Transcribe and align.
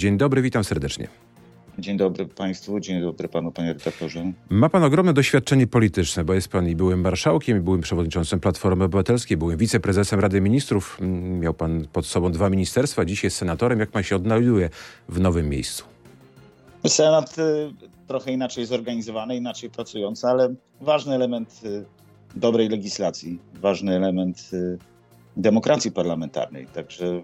Dzień 0.00 0.18
dobry, 0.18 0.42
witam 0.42 0.64
serdecznie. 0.64 1.08
Dzień 1.78 1.96
dobry 1.96 2.26
Państwu, 2.26 2.80
dzień 2.80 3.00
dobry 3.00 3.28
Panu, 3.28 3.52
Panie 3.52 3.72
Redaktorze. 3.72 4.32
Ma 4.50 4.68
Pan 4.68 4.84
ogromne 4.84 5.12
doświadczenie 5.12 5.66
polityczne, 5.66 6.24
bo 6.24 6.34
jest 6.34 6.48
Pan 6.48 6.68
i 6.68 6.76
byłym 6.76 7.00
marszałkiem, 7.00 7.56
i 7.56 7.60
byłym 7.60 7.80
przewodniczącym 7.80 8.40
Platformy 8.40 8.84
Obywatelskiej, 8.84 9.36
byłym 9.36 9.56
wiceprezesem 9.56 10.20
Rady 10.20 10.40
Ministrów. 10.40 10.98
Miał 11.40 11.54
Pan 11.54 11.86
pod 11.92 12.06
sobą 12.06 12.32
dwa 12.32 12.50
ministerstwa, 12.50 13.04
dziś 13.04 13.24
jest 13.24 13.36
senatorem. 13.36 13.80
Jak 13.80 13.90
Pan 13.90 14.02
się 14.02 14.16
odnajduje 14.16 14.70
w 15.08 15.20
nowym 15.20 15.48
miejscu? 15.48 15.84
Senat 16.86 17.38
y, 17.38 17.42
trochę 18.06 18.32
inaczej 18.32 18.66
zorganizowany, 18.66 19.36
inaczej 19.36 19.70
pracujący, 19.70 20.26
ale 20.26 20.54
ważny 20.80 21.14
element 21.14 21.60
y, 21.64 21.84
dobrej 22.36 22.68
legislacji, 22.68 23.38
ważny 23.54 23.96
element 23.96 24.50
y, 24.52 24.78
demokracji 25.36 25.92
parlamentarnej. 25.92 26.66
Także 26.66 27.22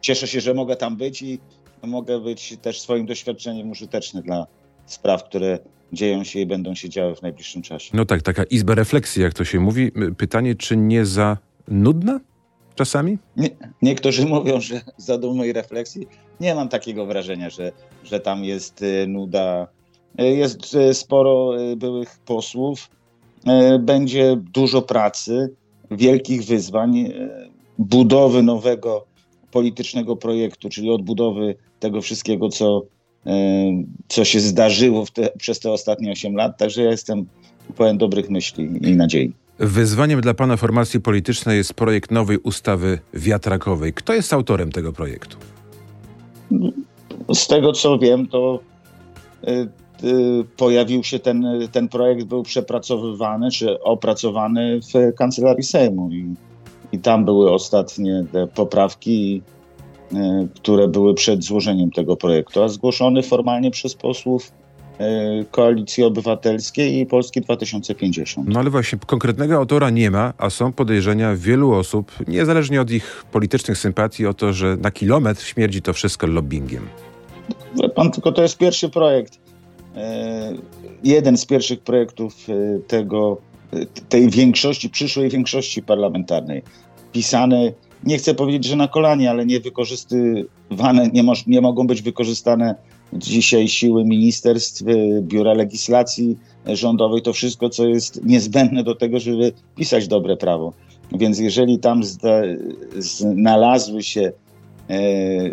cieszę 0.00 0.26
się, 0.26 0.40
że 0.40 0.54
mogę 0.54 0.76
tam 0.76 0.96
być 0.96 1.22
i 1.22 1.38
mogę 1.86 2.20
być 2.20 2.56
też 2.62 2.80
swoim 2.80 3.06
doświadczeniem 3.06 3.70
użyteczny 3.70 4.22
dla 4.22 4.46
spraw, 4.86 5.24
które 5.24 5.58
dzieją 5.92 6.24
się 6.24 6.40
i 6.40 6.46
będą 6.46 6.74
się 6.74 6.88
działy 6.88 7.14
w 7.14 7.22
najbliższym 7.22 7.62
czasie. 7.62 7.90
No 7.94 8.04
tak, 8.04 8.22
taka 8.22 8.44
izba 8.44 8.74
refleksji, 8.74 9.22
jak 9.22 9.34
to 9.34 9.44
się 9.44 9.60
mówi. 9.60 9.92
Pytanie, 10.16 10.54
czy 10.54 10.76
nie 10.76 11.06
za 11.06 11.38
nudna 11.68 12.20
czasami? 12.74 13.18
Nie, 13.36 13.48
niektórzy 13.82 14.26
mówią, 14.36 14.60
że 14.60 14.80
za 14.96 15.18
dumą 15.18 15.44
i 15.44 15.52
refleksji. 15.52 16.06
Nie 16.40 16.54
mam 16.54 16.68
takiego 16.68 17.06
wrażenia, 17.06 17.50
że, 17.50 17.72
że 18.04 18.20
tam 18.20 18.44
jest 18.44 18.82
y, 18.82 19.06
nuda. 19.06 19.68
Y, 20.20 20.24
jest 20.24 20.74
y, 20.74 20.94
sporo 20.94 21.50
byłych 21.76 22.18
posłów. 22.18 22.90
Będzie 23.80 24.36
dużo 24.52 24.82
pracy, 24.82 25.54
wielkich 25.90 26.44
wyzwań, 26.44 27.12
budowy 27.78 28.42
nowego 28.42 29.06
politycznego 29.56 30.16
projektu, 30.16 30.68
czyli 30.68 30.90
odbudowy 30.90 31.54
tego 31.80 32.02
wszystkiego, 32.02 32.48
co, 32.48 32.82
e, 33.26 33.32
co 34.08 34.24
się 34.24 34.40
zdarzyło 34.40 35.04
te, 35.12 35.30
przez 35.38 35.60
te 35.60 35.70
ostatnie 35.70 36.12
8 36.12 36.34
lat. 36.34 36.58
Także 36.58 36.82
ja 36.82 36.90
jestem 36.90 37.26
pełen 37.76 37.98
dobrych 37.98 38.30
myśli 38.30 38.70
i 38.82 38.96
nadziei. 38.96 39.32
Wyzwaniem 39.58 40.20
dla 40.20 40.34
pana 40.34 40.56
formacji 40.56 41.00
politycznej 41.00 41.56
jest 41.56 41.74
projekt 41.74 42.10
nowej 42.10 42.38
ustawy 42.38 42.98
wiatrakowej. 43.14 43.92
Kto 43.92 44.14
jest 44.14 44.32
autorem 44.32 44.72
tego 44.72 44.92
projektu? 44.92 45.36
Z 47.34 47.46
tego 47.46 47.72
co 47.72 47.98
wiem, 47.98 48.26
to 48.26 48.60
y, 49.48 49.50
y, 50.04 50.44
pojawił 50.56 51.04
się 51.04 51.18
ten, 51.18 51.46
ten 51.72 51.88
projekt, 51.88 52.24
był 52.24 52.42
przepracowywany 52.42 53.50
czy 53.50 53.82
opracowany 53.82 54.80
w 54.80 55.14
kancelarii 55.14 55.64
Sejmu 55.64 56.10
i 56.12 56.34
i 56.96 56.98
tam 56.98 57.24
były 57.24 57.52
ostatnie 57.52 58.24
te 58.32 58.46
poprawki, 58.46 59.42
e, 60.14 60.48
które 60.54 60.88
były 60.88 61.14
przed 61.14 61.44
złożeniem 61.44 61.90
tego 61.90 62.16
projektu, 62.16 62.62
a 62.62 62.68
zgłoszony 62.68 63.22
formalnie 63.22 63.70
przez 63.70 63.94
posłów 63.94 64.52
e, 64.98 65.44
Koalicji 65.50 66.04
Obywatelskiej 66.04 66.98
i 66.98 67.06
Polski 67.06 67.40
2050. 67.40 68.48
No 68.48 68.60
ale 68.60 68.70
właśnie 68.70 68.98
konkretnego 69.06 69.56
autora 69.56 69.90
nie 69.90 70.10
ma, 70.10 70.32
a 70.38 70.50
są 70.50 70.72
podejrzenia 70.72 71.36
wielu 71.36 71.72
osób, 71.72 72.12
niezależnie 72.28 72.80
od 72.80 72.90
ich 72.90 73.24
politycznych 73.32 73.78
sympatii, 73.78 74.26
o 74.26 74.34
to, 74.34 74.52
że 74.52 74.76
na 74.76 74.90
kilometr 74.90 75.42
śmierdzi 75.42 75.82
to 75.82 75.92
wszystko 75.92 76.26
lobbyingiem. 76.26 76.88
Pan, 77.94 78.10
tylko 78.10 78.32
to 78.32 78.42
jest 78.42 78.58
pierwszy 78.58 78.88
projekt. 78.88 79.38
E, 79.96 80.52
jeden 81.04 81.36
z 81.36 81.46
pierwszych 81.46 81.80
projektów 81.80 82.34
tego 82.86 83.38
tej 84.08 84.30
większości, 84.30 84.90
przyszłej 84.90 85.30
większości 85.30 85.82
parlamentarnej. 85.82 86.62
Pisane, 87.16 87.72
nie 88.04 88.18
chcę 88.18 88.34
powiedzieć, 88.34 88.64
że 88.64 88.76
na 88.76 88.88
kolanie, 88.88 89.30
ale 89.30 89.46
nie 89.46 89.60
wykorzystywane, 89.60 91.08
nie, 91.12 91.22
moż, 91.22 91.46
nie 91.46 91.60
mogą 91.60 91.86
być 91.86 92.02
wykorzystane 92.02 92.74
dzisiaj 93.12 93.68
siły 93.68 94.04
ministerstw, 94.04 94.82
biura 95.20 95.54
legislacji 95.54 96.36
rządowej, 96.66 97.22
to 97.22 97.32
wszystko, 97.32 97.68
co 97.68 97.86
jest 97.86 98.24
niezbędne 98.24 98.84
do 98.84 98.94
tego, 98.94 99.20
żeby 99.20 99.52
pisać 99.76 100.08
dobre 100.08 100.36
prawo. 100.36 100.72
Więc 101.12 101.38
jeżeli 101.38 101.78
tam 101.78 102.04
zda, 102.04 102.42
znalazły 102.98 104.02
się 104.02 104.32
e, 104.90 104.94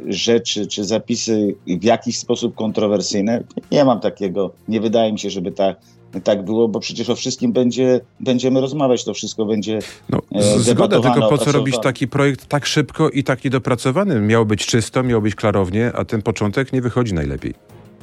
rzeczy 0.07 0.68
czy 0.68 0.84
zapisy 0.84 1.56
w 1.68 1.84
jakiś 1.84 2.18
sposób 2.18 2.56
kontrowersyjne, 2.56 3.44
nie 3.72 3.85
mam 3.85 4.00
takiego, 4.00 4.52
nie 4.68 4.81
wydaje 4.81 5.12
mi 5.12 5.19
się, 5.19 5.29
żeby 5.29 5.52
ta 5.52 5.75
tak 6.22 6.46
było, 6.46 6.68
bo 6.68 6.79
przecież 6.79 7.09
o 7.09 7.16
wszystkim 7.16 7.53
będzie, 7.53 8.01
będziemy 8.19 8.62
rozmawiać, 8.62 9.03
to 9.03 9.13
wszystko 9.13 9.46
będzie. 9.46 9.79
No, 10.09 10.22
e, 10.35 10.59
zgoda, 10.59 11.00
tylko 11.00 11.29
po 11.29 11.38
co 11.38 11.51
robić 11.51 11.75
taki 11.84 12.07
projekt 12.07 12.46
tak 12.46 12.66
szybko 12.66 13.09
i 13.09 13.24
tak 13.24 13.44
niedopracowany? 13.44 14.19
Miało 14.19 14.46
być 14.46 14.66
czysto, 14.66 15.03
miało 15.03 15.22
być 15.22 15.35
klarownie, 15.35 15.91
a 15.96 16.06
ten 16.06 16.22
początek 16.22 16.73
nie 16.73 16.81
wychodzi 16.81 17.13
najlepiej. 17.13 17.53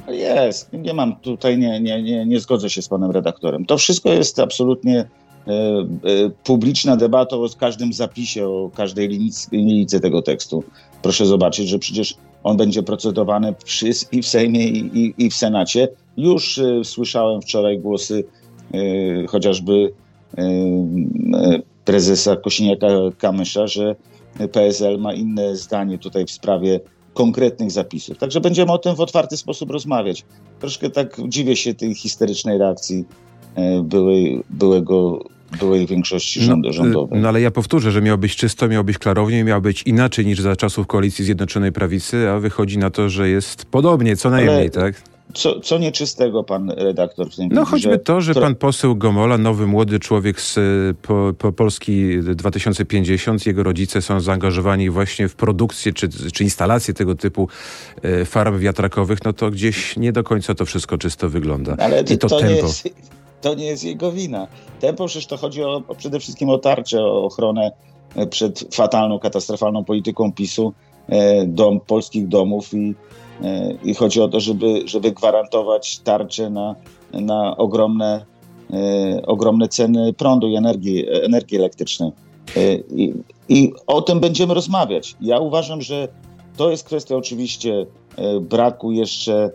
Jest, 0.07 0.73
nie 0.73 0.93
mam 0.93 1.15
tutaj, 1.15 1.57
nie, 1.57 1.79
nie, 1.79 2.03
nie, 2.03 2.25
nie 2.25 2.39
zgodzę 2.39 2.69
się 2.69 2.81
z 2.81 2.87
panem 2.87 3.11
redaktorem. 3.11 3.65
To 3.65 3.77
wszystko 3.77 4.09
jest 4.09 4.39
absolutnie 4.39 4.99
e, 4.99 5.51
e, 5.51 5.85
publiczna 6.43 6.97
debata 6.97 7.35
o 7.35 7.47
każdym 7.59 7.93
zapisie, 7.93 8.47
o 8.47 8.71
każdej 8.75 9.09
linijce 9.51 9.99
tego 9.99 10.21
tekstu. 10.21 10.63
Proszę 11.01 11.25
zobaczyć, 11.25 11.67
że 11.67 11.79
przecież 11.79 12.15
on 12.43 12.57
będzie 12.57 12.83
procedowany 12.83 13.53
przy, 13.65 13.89
i 14.11 14.21
w 14.21 14.27
Sejmie, 14.27 14.67
i, 14.67 14.99
i, 14.99 15.25
i 15.25 15.29
w 15.29 15.33
Senacie. 15.33 15.87
Już 16.17 16.57
y, 16.57 16.81
słyszałem 16.83 17.41
wczoraj 17.41 17.79
głosy 17.79 18.23
y, 18.75 19.25
chociażby 19.27 19.93
y, 20.39 20.43
prezesa 21.85 22.35
Kosiniaka-Kamysza, 22.35 23.67
że 23.67 23.95
PSL 24.51 24.99
ma 24.99 25.13
inne 25.13 25.55
zdanie 25.55 25.97
tutaj 25.97 26.25
w 26.25 26.31
sprawie 26.31 26.79
konkretnych 27.13 27.71
zapisów. 27.71 28.17
Także 28.17 28.41
będziemy 28.41 28.71
o 28.71 28.77
tym 28.77 28.95
w 28.95 28.99
otwarty 28.99 29.37
sposób 29.37 29.71
rozmawiać. 29.71 30.25
Troszkę 30.59 30.89
tak 30.89 31.17
dziwię 31.27 31.55
się 31.55 31.73
tej 31.73 31.95
histerycznej 31.95 32.57
reakcji 32.57 33.05
byłej, 33.83 34.43
byłego 34.49 35.23
byłej 35.59 35.87
większości 35.87 36.39
no, 36.39 36.45
rząd, 36.45 36.65
rządowej. 36.69 37.21
No 37.21 37.27
ale 37.27 37.41
ja 37.41 37.51
powtórzę, 37.51 37.91
że 37.91 38.01
miało 38.01 38.17
być 38.17 38.35
czysto, 38.35 38.67
miało 38.67 38.83
być 38.83 38.97
klarownie, 38.97 39.43
miało 39.43 39.61
być 39.61 39.83
inaczej 39.83 40.25
niż 40.25 40.39
za 40.39 40.55
czasów 40.55 40.87
koalicji 40.87 41.25
Zjednoczonej 41.25 41.71
Prawicy, 41.71 42.29
a 42.29 42.39
wychodzi 42.39 42.77
na 42.77 42.89
to, 42.89 43.09
że 43.09 43.29
jest 43.29 43.65
podobnie, 43.65 44.15
co 44.15 44.29
najmniej, 44.29 44.55
ale... 44.55 44.69
tak? 44.69 45.01
Co, 45.33 45.59
co 45.59 45.77
nieczystego 45.77 46.43
pan 46.43 46.69
redaktor 46.69 47.29
w 47.31 47.35
tym 47.35 47.49
No 47.51 47.65
choćby 47.65 47.91
że... 47.91 47.99
to, 47.99 48.21
że 48.21 48.33
pan 48.33 48.55
poseł 48.55 48.95
Gomola, 48.95 49.37
nowy 49.37 49.67
młody 49.67 49.99
człowiek 49.99 50.41
z 50.41 50.59
po, 51.01 51.33
po 51.37 51.51
Polski 51.51 52.19
2050, 52.19 53.45
jego 53.45 53.63
rodzice 53.63 54.01
są 54.01 54.19
zaangażowani 54.19 54.89
właśnie 54.89 55.27
w 55.27 55.35
produkcję 55.35 55.93
czy, 55.93 56.09
czy 56.33 56.43
instalację 56.43 56.93
tego 56.93 57.15
typu 57.15 57.47
e, 58.01 58.25
farm 58.25 58.59
wiatrakowych, 58.59 59.19
no 59.25 59.33
to 59.33 59.51
gdzieś 59.51 59.97
nie 59.97 60.11
do 60.11 60.23
końca 60.23 60.55
to 60.55 60.65
wszystko 60.65 60.97
czysto 60.97 61.29
wygląda. 61.29 61.75
Ale 61.79 62.01
I 62.01 62.17
to, 62.17 62.27
to 62.27 62.39
tempo. 62.39 62.67
Jest, 62.67 62.89
to 63.41 63.53
nie 63.53 63.65
jest 63.65 63.83
jego 63.83 64.11
wina. 64.11 64.47
Tempo 64.79 65.05
przecież 65.05 65.27
to 65.27 65.37
chodzi 65.37 65.63
o, 65.63 65.83
o 65.87 65.95
przede 65.95 66.19
wszystkim 66.19 66.49
o 66.49 66.57
tarczę, 66.57 67.03
o 67.03 67.23
ochronę 67.23 67.71
e, 68.15 68.27
przed 68.27 68.75
fatalną, 68.75 69.19
katastrofalną 69.19 69.83
polityką 69.83 70.33
PiSu 70.33 70.73
e, 71.07 71.45
dom, 71.45 71.79
polskich 71.79 72.27
domów 72.27 72.73
i, 72.73 72.95
e, 73.43 73.73
i 73.83 73.93
chodzi 73.93 74.21
o 74.21 74.27
to, 74.27 74.39
żeby, 74.39 74.81
żeby 74.85 75.11
gwarantować 75.11 75.99
tarczę 75.99 76.49
na, 76.49 76.75
na 77.13 77.57
ogromne, 77.57 78.25
ogromne 79.27 79.67
ceny 79.67 80.13
prądu 80.13 80.47
i 80.47 80.55
energii, 80.55 81.05
energii 81.23 81.57
elektrycznej. 81.57 82.11
I, 82.95 83.13
I 83.49 83.73
o 83.87 84.01
tym 84.01 84.19
będziemy 84.19 84.53
rozmawiać. 84.53 85.15
Ja 85.21 85.39
uważam, 85.39 85.81
że 85.81 86.07
to 86.57 86.71
jest 86.71 86.83
kwestia 86.83 87.15
oczywiście 87.15 87.85
braku 88.41 88.91
jeszcze 88.91 89.51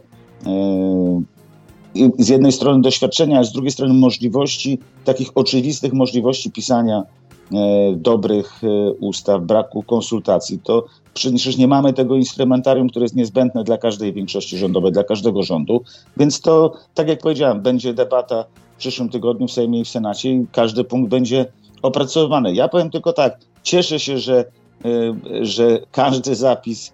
z 2.18 2.28
jednej 2.28 2.52
strony 2.52 2.82
doświadczenia, 2.82 3.38
a 3.38 3.44
z 3.44 3.52
drugiej 3.52 3.70
strony 3.70 3.94
możliwości, 3.94 4.78
takich 5.04 5.28
oczywistych 5.34 5.92
możliwości 5.92 6.50
pisania 6.50 7.02
e, 7.02 7.92
dobrych 7.96 8.60
e, 8.64 8.92
ustaw, 8.92 9.42
braku 9.42 9.82
konsultacji, 9.82 10.58
to 10.58 10.84
przecież 11.14 11.56
nie 11.56 11.68
mamy 11.68 11.92
tego 11.92 12.16
instrumentarium, 12.16 12.88
które 12.88 13.04
jest 13.04 13.16
niezbędne 13.16 13.64
dla 13.64 13.78
każdej 13.78 14.12
większości 14.12 14.58
rządowej, 14.58 14.92
dla 14.92 15.04
każdego 15.04 15.42
rządu. 15.42 15.82
Więc 16.16 16.40
to, 16.40 16.72
tak 16.94 17.08
jak 17.08 17.20
powiedziałem, 17.20 17.60
będzie 17.60 17.94
debata 17.94 18.44
w 18.74 18.78
przyszłym 18.78 19.08
tygodniu 19.08 19.48
w 19.48 19.52
Sejmie 19.52 19.80
i 19.80 19.84
w 19.84 19.88
Senacie 19.88 20.30
i 20.30 20.46
każdy 20.52 20.84
punkt 20.84 21.10
będzie 21.10 21.46
opracowany. 21.82 22.54
Ja 22.54 22.68
powiem 22.68 22.90
tylko 22.90 23.12
tak, 23.12 23.38
cieszę 23.62 23.98
się, 23.98 24.18
że, 24.18 24.44
e, 24.84 25.44
że 25.44 25.78
każdy 25.92 26.34
zapis 26.34 26.92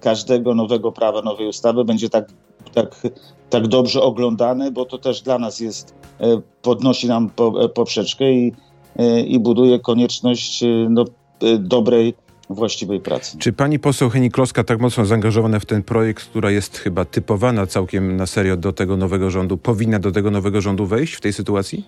każdego 0.00 0.54
nowego 0.54 0.92
prawa, 0.92 1.22
nowej 1.22 1.48
ustawy 1.48 1.84
będzie 1.84 2.10
tak 2.10 2.32
tak, 2.74 3.02
tak 3.50 3.66
dobrze 3.66 4.02
oglądane, 4.02 4.70
bo 4.70 4.84
to 4.84 4.98
też 4.98 5.22
dla 5.22 5.38
nas 5.38 5.60
jest, 5.60 5.94
e, 6.20 6.40
podnosi 6.62 7.08
nam 7.08 7.30
e, 7.60 7.68
poprzeczkę 7.68 8.32
i, 8.32 8.52
e, 8.96 9.20
i 9.20 9.38
buduje 9.38 9.78
konieczność 9.78 10.64
no, 10.90 11.04
dobrej, 11.58 12.14
właściwej 12.50 13.00
pracy. 13.00 13.38
Czy 13.38 13.52
pani 13.52 13.78
poseł 13.78 14.10
Henikloska 14.10 14.64
tak 14.64 14.80
mocno 14.80 15.06
zaangażowana 15.06 15.60
w 15.60 15.66
ten 15.66 15.82
projekt, 15.82 16.24
która 16.24 16.50
jest 16.50 16.78
chyba 16.78 17.04
typowana 17.04 17.66
całkiem 17.66 18.16
na 18.16 18.26
serio 18.26 18.56
do 18.56 18.72
tego 18.72 18.96
nowego 18.96 19.30
rządu, 19.30 19.56
powinna 19.56 19.98
do 19.98 20.12
tego 20.12 20.30
nowego 20.30 20.60
rządu 20.60 20.86
wejść 20.86 21.14
w 21.14 21.20
tej 21.20 21.32
sytuacji? 21.32 21.84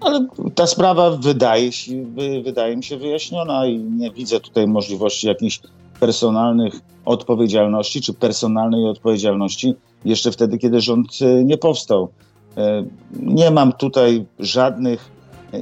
Ale 0.00 0.26
ta 0.54 0.66
sprawa 0.66 1.10
wydaje, 1.10 1.72
się, 1.72 2.04
wydaje 2.44 2.76
mi 2.76 2.84
się 2.84 2.96
wyjaśniona 2.96 3.66
i 3.66 3.78
nie 3.78 4.10
widzę 4.10 4.40
tutaj 4.40 4.66
możliwości 4.66 5.26
jakichś 5.26 5.60
personalnych 6.00 6.74
odpowiedzialności 7.04 8.02
czy 8.02 8.14
personalnej 8.14 8.88
odpowiedzialności 8.88 9.74
jeszcze 10.04 10.32
wtedy, 10.32 10.58
kiedy 10.58 10.80
rząd 10.80 11.08
e, 11.22 11.44
nie 11.44 11.58
powstał. 11.58 12.08
E, 12.56 12.84
nie 13.22 13.50
mam 13.50 13.72
tutaj 13.72 14.24
żadnych, 14.38 15.10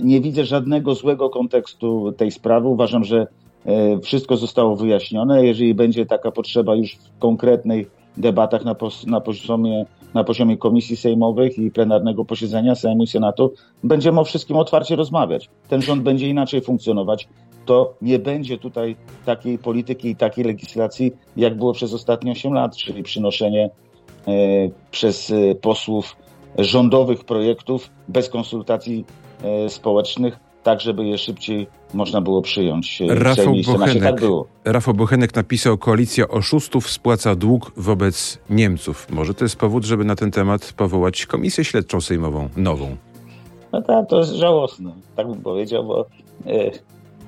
nie 0.03 0.21
widzę 0.21 0.45
żadnego 0.45 0.95
złego 0.95 1.31
kontekstu 1.31 2.13
tej 2.13 2.31
sprawy. 2.31 2.69
Uważam, 2.69 3.05
że 3.05 3.27
e, 3.67 4.01
wszystko 4.01 4.37
zostało 4.37 4.77
wyjaśnione. 4.77 5.47
Jeżeli 5.47 5.75
będzie 5.75 6.07
taka 6.07 6.31
potrzeba 6.31 6.75
już 6.75 6.93
w 6.93 7.19
konkretnych 7.19 7.91
debatach 8.17 8.65
na, 8.65 8.77
na, 9.07 9.21
poziomie, 9.21 9.87
na 10.15 10.25
poziomie 10.25 10.57
komisji 10.57 10.97
sejmowych 10.97 11.59
i 11.59 11.71
plenarnego 11.71 12.25
posiedzenia 12.25 12.75
Sejmu 12.75 13.03
i 13.03 13.07
Senatu, 13.07 13.53
będziemy 13.85 14.21
o 14.21 14.25
wszystkim 14.25 14.57
otwarcie 14.57 14.97
rozmawiać. 14.97 15.49
Ten 15.69 15.83
rząd 15.83 16.03
będzie 16.03 16.29
inaczej 16.29 16.61
funkcjonować. 16.61 17.29
To 17.67 17.95
nie 18.03 18.19
będzie 18.19 18.59
tutaj 18.59 18.97
takiej 19.25 19.59
polityki 19.59 20.09
i 20.09 20.17
takiej 20.17 20.45
legislacji, 20.45 21.13
jak 21.37 21.57
było 21.57 21.73
przez 21.73 21.95
ostatnie 21.95 22.33
8 22.33 22.53
lat, 22.53 22.77
czyli 22.77 23.03
przynoszenie 23.03 23.65
e, 23.65 23.71
przez 24.91 25.31
e, 25.31 25.55
posłów 25.55 26.17
rządowych 26.59 27.25
projektów 27.25 27.91
bez 28.09 28.29
konsultacji 28.29 29.05
e, 29.43 29.69
społecznych, 29.69 30.39
tak 30.63 30.81
żeby 30.81 31.05
je 31.05 31.19
szybciej 31.19 31.67
można 31.95 32.21
było 32.21 32.43
przyjąć. 32.43 33.03
Rafał 33.09 33.55
Bochenek, 33.67 34.03
tak 34.03 34.21
było. 34.21 34.47
Rafał 34.65 34.95
Bochenek 34.95 35.35
napisał, 35.35 35.79
koalicja 35.79 36.29
oszustów 36.29 36.91
spłaca 36.91 37.35
dług 37.35 37.73
wobec 37.77 38.39
Niemców. 38.51 39.07
Może 39.11 39.35
to 39.35 39.45
jest 39.45 39.57
powód, 39.57 39.85
żeby 39.85 40.05
na 40.05 40.17
ten 40.17 40.31
temat 40.31 40.73
powołać 40.77 41.27
komisję 41.27 41.65
śledczą 41.65 42.01
sejmową, 42.01 42.49
nową? 42.57 42.97
No 43.73 43.83
tak, 43.83 44.09
to 44.09 44.19
jest 44.19 44.33
żałosne, 44.33 44.93
tak 45.17 45.29
bym 45.29 45.41
powiedział, 45.41 45.85
bo 45.85 46.07
e, 46.47 46.71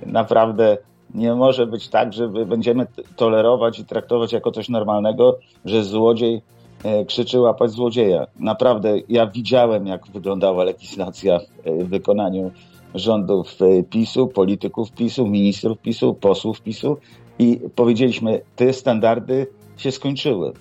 naprawdę 0.06 0.79
nie 1.15 1.35
może 1.35 1.67
być 1.67 1.89
tak, 1.89 2.12
że 2.12 2.29
będziemy 2.29 2.87
tolerować 3.17 3.79
i 3.79 3.85
traktować 3.85 4.33
jako 4.33 4.51
coś 4.51 4.69
normalnego, 4.69 5.39
że 5.65 5.85
złodziej 5.85 6.43
e, 6.85 7.05
krzyczy 7.05 7.41
łapać 7.41 7.71
złodzieja. 7.71 8.27
Naprawdę, 8.41 8.99
ja 9.09 9.27
widziałem, 9.27 9.87
jak 9.87 10.07
wyglądała 10.07 10.65
legislacja 10.65 11.41
w 11.67 11.89
wykonaniu 11.89 12.51
rządów 12.95 13.57
e, 13.63 13.83
PiSu, 13.83 14.27
polityków 14.27 14.93
PiSu, 14.93 15.27
ministrów 15.27 15.79
PiSu, 15.79 16.15
posłów 16.15 16.61
PiSu 16.61 16.97
i 17.39 17.61
powiedzieliśmy, 17.75 18.41
te 18.57 18.73
standardy 18.73 19.47
się 19.77 19.93
skończyły. 19.93 20.53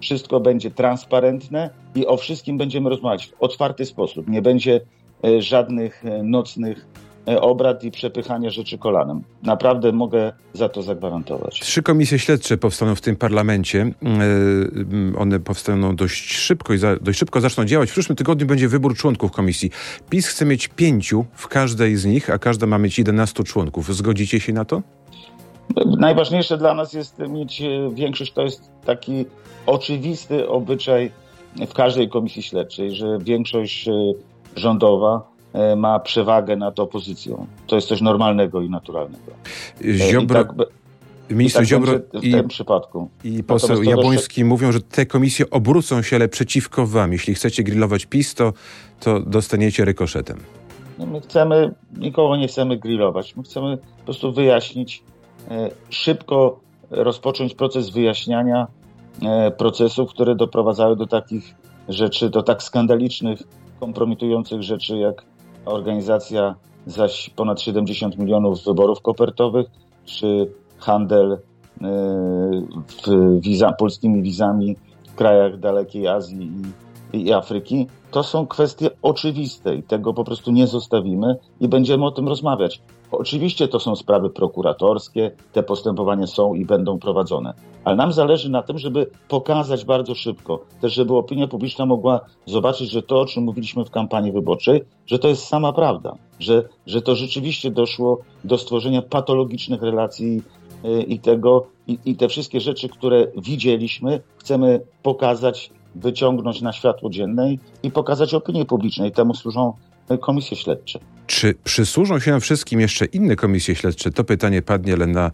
Wszystko 0.00 0.40
będzie 0.40 0.70
transparentne 0.70 1.70
i 1.94 2.06
o 2.06 2.16
wszystkim 2.16 2.58
będziemy 2.58 2.90
rozmawiać 2.90 3.26
w 3.26 3.42
otwarty 3.42 3.84
sposób. 3.84 4.28
Nie 4.28 4.42
będzie 4.42 4.80
e, 5.24 5.42
żadnych 5.42 6.04
e, 6.06 6.22
nocnych 6.22 6.86
E, 6.86 7.07
obrad 7.36 7.84
i 7.84 7.90
przepychanie 7.90 8.50
rzeczy 8.50 8.78
kolanem. 8.78 9.22
Naprawdę 9.42 9.92
mogę 9.92 10.32
za 10.52 10.68
to 10.68 10.82
zagwarantować. 10.82 11.60
Trzy 11.60 11.82
komisje 11.82 12.18
śledcze 12.18 12.56
powstaną 12.56 12.94
w 12.94 13.00
tym 13.00 13.16
parlamencie. 13.16 13.80
E, 13.82 15.18
one 15.18 15.40
powstaną 15.40 15.96
dość 15.96 16.32
szybko 16.34 16.74
i 16.74 16.78
dość 17.00 17.18
szybko 17.18 17.40
zaczną 17.40 17.64
działać. 17.64 17.88
W 17.90 17.92
przyszłym 17.92 18.16
tygodniu 18.16 18.46
będzie 18.46 18.68
wybór 18.68 18.96
członków 18.96 19.32
komisji. 19.32 19.70
PiS 20.10 20.26
chce 20.26 20.46
mieć 20.46 20.68
pięciu 20.68 21.24
w 21.32 21.48
każdej 21.48 21.96
z 21.96 22.04
nich, 22.04 22.30
a 22.30 22.38
każda 22.38 22.66
ma 22.66 22.78
mieć 22.78 22.98
11 22.98 23.44
członków. 23.44 23.94
Zgodzicie 23.94 24.40
się 24.40 24.52
na 24.52 24.64
to? 24.64 24.82
Najważniejsze 25.98 26.58
dla 26.58 26.74
nas 26.74 26.92
jest 26.92 27.18
mieć 27.18 27.62
e, 27.62 27.90
większość. 27.94 28.32
To 28.32 28.42
jest 28.42 28.70
taki 28.84 29.26
oczywisty 29.66 30.48
obyczaj 30.48 31.10
w 31.68 31.72
każdej 31.74 32.08
komisji 32.08 32.42
śledczej, 32.42 32.94
że 32.94 33.18
większość 33.18 33.88
rządowa 34.56 35.37
E, 35.37 35.37
ma 35.76 36.00
przewagę 36.00 36.56
nad 36.56 36.80
opozycją. 36.80 37.46
To 37.66 37.76
jest 37.76 37.88
coś 37.88 38.00
normalnego 38.00 38.60
i 38.60 38.70
naturalnego. 38.70 39.32
E, 39.84 39.92
Ziobro... 39.92 40.40
I 40.40 40.44
tak, 40.44 40.56
Minister 41.30 41.60
tak 41.60 41.68
Ziobro 41.68 41.92
w 42.14 42.24
i, 42.24 42.32
tym 42.32 42.48
przypadku. 42.48 43.08
i 43.24 43.42
poseł 43.42 43.82
Jabłoński 43.82 44.44
mówią, 44.44 44.72
że 44.72 44.80
te 44.80 45.06
komisje 45.06 45.50
obrócą 45.50 46.02
się, 46.02 46.16
ale 46.16 46.28
przeciwko 46.28 46.86
wam. 46.86 47.12
Jeśli 47.12 47.34
chcecie 47.34 47.62
grillować 47.62 48.06
PiS, 48.06 48.34
to, 48.34 48.52
to 49.00 49.20
dostaniecie 49.20 49.84
rykoszetem. 49.84 50.38
No 50.98 51.06
my 51.06 51.20
chcemy, 51.20 51.74
nikogo 51.96 52.36
nie 52.36 52.48
chcemy 52.48 52.76
grillować. 52.76 53.36
My 53.36 53.42
chcemy 53.42 53.76
po 53.76 54.04
prostu 54.04 54.32
wyjaśnić, 54.32 55.02
e, 55.50 55.70
szybko 55.90 56.60
rozpocząć 56.90 57.54
proces 57.54 57.90
wyjaśniania 57.90 58.66
e, 59.22 59.50
procesów, 59.50 60.10
które 60.10 60.34
doprowadzały 60.34 60.96
do 60.96 61.06
takich 61.06 61.54
rzeczy, 61.88 62.30
do 62.30 62.42
tak 62.42 62.62
skandalicznych, 62.62 63.42
kompromitujących 63.80 64.62
rzeczy, 64.62 64.96
jak 64.96 65.22
organizacja 65.68 66.54
zaś 66.86 67.30
ponad 67.30 67.60
70 67.60 68.18
milionów 68.18 68.64
wyborów 68.64 69.00
kopertowych, 69.00 69.66
czy 70.04 70.52
handel 70.78 71.32
e, 71.32 71.38
w 72.86 73.40
wiza, 73.40 73.72
polskimi 73.72 74.22
wizami 74.22 74.76
w 75.08 75.14
krajach 75.14 75.58
dalekiej 75.58 76.08
Azji 76.08 76.46
i, 76.46 76.87
i 77.12 77.32
Afryki, 77.32 77.86
to 78.10 78.22
są 78.22 78.46
kwestie 78.46 78.90
oczywiste 79.02 79.74
i 79.74 79.82
tego 79.82 80.14
po 80.14 80.24
prostu 80.24 80.50
nie 80.50 80.66
zostawimy 80.66 81.36
i 81.60 81.68
będziemy 81.68 82.06
o 82.06 82.10
tym 82.10 82.28
rozmawiać. 82.28 82.82
Oczywiście 83.10 83.68
to 83.68 83.80
są 83.80 83.96
sprawy 83.96 84.30
prokuratorskie, 84.30 85.30
te 85.52 85.62
postępowania 85.62 86.26
są 86.26 86.54
i 86.54 86.64
będą 86.64 86.98
prowadzone, 86.98 87.54
ale 87.84 87.96
nam 87.96 88.12
zależy 88.12 88.50
na 88.50 88.62
tym, 88.62 88.78
żeby 88.78 89.10
pokazać 89.28 89.84
bardzo 89.84 90.14
szybko, 90.14 90.64
też 90.80 90.94
żeby 90.94 91.16
opinia 91.16 91.48
publiczna 91.48 91.86
mogła 91.86 92.20
zobaczyć, 92.46 92.90
że 92.90 93.02
to, 93.02 93.20
o 93.20 93.26
czym 93.26 93.44
mówiliśmy 93.44 93.84
w 93.84 93.90
kampanii 93.90 94.32
wyborczej, 94.32 94.84
że 95.06 95.18
to 95.18 95.28
jest 95.28 95.44
sama 95.44 95.72
prawda, 95.72 96.14
że, 96.38 96.68
że 96.86 97.02
to 97.02 97.16
rzeczywiście 97.16 97.70
doszło 97.70 98.18
do 98.44 98.58
stworzenia 98.58 99.02
patologicznych 99.02 99.82
relacji 99.82 100.42
y, 100.84 101.02
i 101.02 101.18
tego, 101.18 101.66
i, 101.86 101.98
i 102.04 102.16
te 102.16 102.28
wszystkie 102.28 102.60
rzeczy, 102.60 102.88
które 102.88 103.26
widzieliśmy, 103.36 104.20
chcemy 104.36 104.80
pokazać, 105.02 105.70
wyciągnąć 105.94 106.62
na 106.62 106.72
światło 106.72 107.10
dzienne 107.10 107.54
i 107.82 107.90
pokazać 107.90 108.34
opinii 108.34 108.66
publicznej. 108.66 109.12
Temu 109.12 109.34
służą 109.34 109.72
komisje 110.16 110.56
śledcze. 110.56 110.98
Czy 111.26 111.54
przysłużą 111.64 112.18
się 112.18 112.30
nam 112.30 112.40
wszystkim 112.40 112.80
jeszcze 112.80 113.04
inne 113.04 113.36
komisje 113.36 113.74
śledcze? 113.74 114.10
To 114.10 114.24
pytanie 114.24 114.62
padnie, 114.62 114.92
ale 114.92 115.06
na 115.06 115.30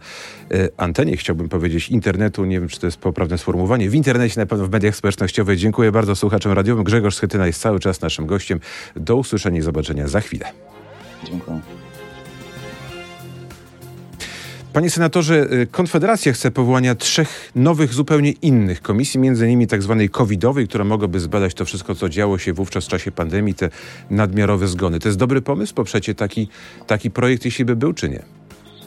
e, 0.51 0.69
antenie, 0.77 1.17
chciałbym 1.17 1.49
powiedzieć, 1.49 1.89
internetu. 1.89 2.45
Nie 2.45 2.59
wiem, 2.59 2.69
czy 2.69 2.79
to 2.79 2.87
jest 2.87 2.97
poprawne 2.97 3.37
sformułowanie. 3.37 3.89
W 3.89 3.95
internecie, 3.95 4.39
na 4.39 4.45
pewno 4.45 4.65
w 4.65 4.71
mediach 4.71 4.95
społecznościowych. 4.95 5.59
Dziękuję 5.59 5.91
bardzo 5.91 6.15
słuchaczom 6.15 6.51
radiowym. 6.51 6.83
Grzegorz 6.83 7.15
Schetyna 7.15 7.47
jest 7.47 7.61
cały 7.61 7.79
czas 7.79 8.01
naszym 8.01 8.25
gościem. 8.25 8.59
Do 8.95 9.15
usłyszenia 9.15 9.59
i 9.59 9.61
zobaczenia 9.61 10.07
za 10.07 10.21
chwilę. 10.21 10.45
Dziękuję. 11.23 11.84
Panie 14.75 14.89
senatorze, 14.89 15.47
y, 15.53 15.67
Konfederacja 15.67 16.33
chce 16.33 16.51
powołania 16.51 16.95
trzech 16.95 17.51
nowych, 17.55 17.93
zupełnie 17.93 18.31
innych 18.31 18.81
komisji, 18.81 19.19
między 19.19 19.45
innymi 19.45 19.67
tak 19.67 19.83
zwanej 19.83 20.09
covidowej, 20.09 20.67
która 20.67 20.83
mogłaby 20.83 21.19
zbadać 21.19 21.53
to 21.53 21.65
wszystko, 21.65 21.95
co 21.95 22.09
działo 22.09 22.37
się 22.37 22.53
wówczas 22.53 22.85
w 22.85 22.87
czasie 22.87 23.11
pandemii, 23.11 23.53
te 23.53 23.69
nadmiarowe 24.09 24.67
zgony. 24.67 24.99
To 24.99 25.07
jest 25.07 25.19
dobry 25.19 25.41
pomysł? 25.41 25.73
Poprzecie 25.75 26.15
taki, 26.15 26.47
taki 26.87 27.11
projekt, 27.11 27.45
jeśli 27.45 27.65
by 27.65 27.75
był, 27.75 27.93
czy 27.93 28.09
nie? 28.09 28.23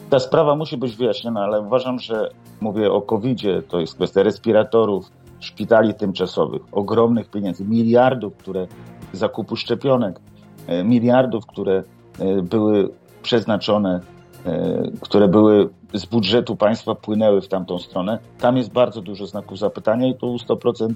Ta 0.09 0.19
sprawa 0.19 0.55
musi 0.55 0.77
być 0.77 0.95
wyjaśniona, 0.95 1.41
ale 1.41 1.61
uważam, 1.61 1.99
że 1.99 2.29
mówię 2.61 2.91
o 2.91 3.01
COVID-zie, 3.01 3.61
to 3.67 3.79
jest 3.79 3.95
kwestia 3.95 4.23
respiratorów, 4.23 5.05
szpitali 5.39 5.93
tymczasowych, 5.93 6.61
ogromnych 6.71 7.29
pieniędzy, 7.29 7.65
miliardów, 7.65 8.33
które 8.37 8.67
zakupu 9.13 9.55
szczepionek, 9.55 10.19
e, 10.67 10.83
miliardów, 10.83 11.45
które 11.45 11.83
e, 12.19 12.41
były 12.41 12.89
przeznaczone 13.23 14.01
które 15.01 15.27
były 15.27 15.69
z 15.93 16.05
budżetu 16.05 16.55
państwa 16.55 16.95
płynęły 16.95 17.41
w 17.41 17.47
tamtą 17.47 17.79
stronę. 17.79 18.19
Tam 18.39 18.57
jest 18.57 18.71
bardzo 18.71 19.01
dużo 19.01 19.27
znaków 19.27 19.59
zapytania 19.59 20.07
i 20.07 20.15
tu 20.15 20.35
100% 20.35 20.93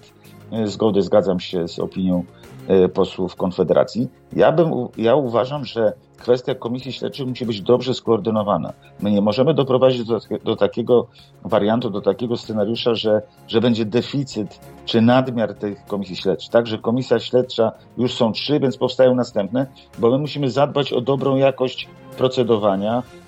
e, 0.51 0.67
zgody, 0.67 1.01
zgadzam 1.01 1.39
się 1.39 1.67
z 1.67 1.79
opinią 1.79 2.23
e, 2.67 2.89
posłów 2.89 3.35
Konfederacji. 3.35 4.07
Ja, 4.33 4.51
bym, 4.51 4.71
ja 4.97 5.15
uważam, 5.15 5.65
że 5.65 5.93
kwestia 6.17 6.55
komisji 6.55 6.93
śledczej 6.93 7.25
musi 7.25 7.45
być 7.45 7.62
dobrze 7.62 7.93
skoordynowana. 7.93 8.73
My 9.00 9.12
nie 9.12 9.21
możemy 9.21 9.53
doprowadzić 9.53 10.03
do, 10.03 10.19
do 10.43 10.55
takiego 10.55 11.07
wariantu, 11.43 11.89
do 11.89 12.01
takiego 12.01 12.38
scenariusza, 12.38 12.95
że, 12.95 13.21
że 13.47 13.62
będzie 13.62 13.85
deficyt 13.85 14.59
czy 14.85 15.01
nadmiar 15.01 15.53
tych 15.53 15.85
komisji 15.85 16.15
śledczych. 16.15 16.51
Także 16.51 16.77
komisja 16.77 17.19
śledcza 17.19 17.71
już 17.97 18.13
są 18.13 18.31
trzy, 18.31 18.59
więc 18.59 18.77
powstają 18.77 19.15
następne, 19.15 19.67
bo 20.00 20.09
my 20.09 20.17
musimy 20.17 20.51
zadbać 20.51 20.93
o 20.93 21.01
dobrą 21.01 21.35
jakość 21.35 21.88
procedowania, 22.17 23.03
E, 23.03 23.22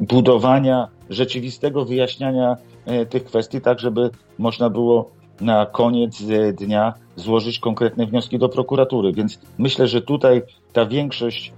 budowania 0.00 0.88
rzeczywistego 1.10 1.84
wyjaśniania 1.84 2.56
e, 2.86 3.06
tych 3.06 3.24
kwestii, 3.24 3.60
tak 3.60 3.80
żeby 3.80 4.10
można 4.38 4.70
było 4.70 5.10
na 5.40 5.66
koniec 5.66 6.20
e, 6.20 6.52
dnia 6.52 6.94
złożyć 7.16 7.58
konkretne 7.58 8.06
wnioski 8.06 8.38
do 8.38 8.48
prokuratury. 8.48 9.12
Więc 9.12 9.38
myślę, 9.58 9.88
że 9.88 10.02
tutaj 10.02 10.42
ta 10.72 10.86
większość 10.86 11.52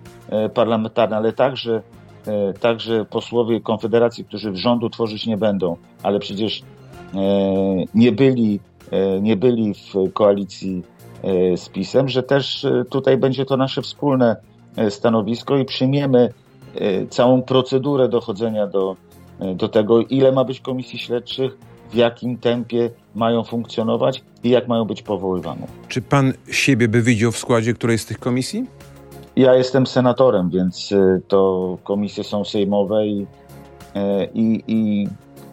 parlamentarna, 0.55 1.17
ale 1.17 1.33
także, 1.33 1.83
także 2.61 3.05
posłowie 3.05 3.61
Konfederacji, 3.61 4.25
którzy 4.25 4.51
w 4.51 4.57
rządu 4.57 4.91
tworzyć 4.91 5.27
nie 5.27 5.37
będą, 5.37 5.77
ale 6.03 6.19
przecież 6.19 6.63
nie 7.95 8.13
byli, 8.13 8.61
nie 9.21 9.37
byli 9.37 9.75
w 9.75 10.13
koalicji 10.13 10.83
z 11.57 11.69
PiSem, 11.69 12.09
że 12.09 12.23
też 12.23 12.67
tutaj 12.91 13.17
będzie 13.17 13.45
to 13.45 13.57
nasze 13.57 13.83
wspólne 13.83 14.37
stanowisko 14.89 15.59
i 15.59 15.65
przyjmiemy 15.65 16.33
całą 17.11 17.43
procedurę 17.43 18.09
dochodzenia 18.09 18.67
do, 18.67 18.97
do 19.55 19.69
tego, 19.69 20.01
ile 20.01 20.33
ma 20.33 20.45
być 20.45 20.61
komisji 20.61 20.99
śledczych, 20.99 21.59
w 21.91 21.95
jakim 21.95 22.39
tempie 22.39 22.91
mają 23.15 23.45
funkcjonować 23.45 24.23
i 24.45 24.51
jak 24.51 24.69
mają 24.69 24.85
być 24.85 25.03
powoływane. 25.03 25.67
Czy 25.89 26.03
pan 26.03 26.33
siebie 26.51 26.89
by 26.89 27.03
widział 27.03 27.33
w 27.33 27.39
składzie 27.39 27.75
którejś 27.75 28.01
z 28.01 28.07
tych 28.07 28.19
komisji? 28.19 28.67
Ja 29.37 29.55
jestem 29.55 29.87
senatorem, 29.87 30.51
więc 30.51 30.93
y, 30.93 31.23
to 31.29 31.79
komisje 31.85 32.25
są 32.25 32.45
sejmowe 32.45 33.03
y, 33.03 33.07
i, 33.07 33.25
i, 34.35 34.63
i 34.67 35.09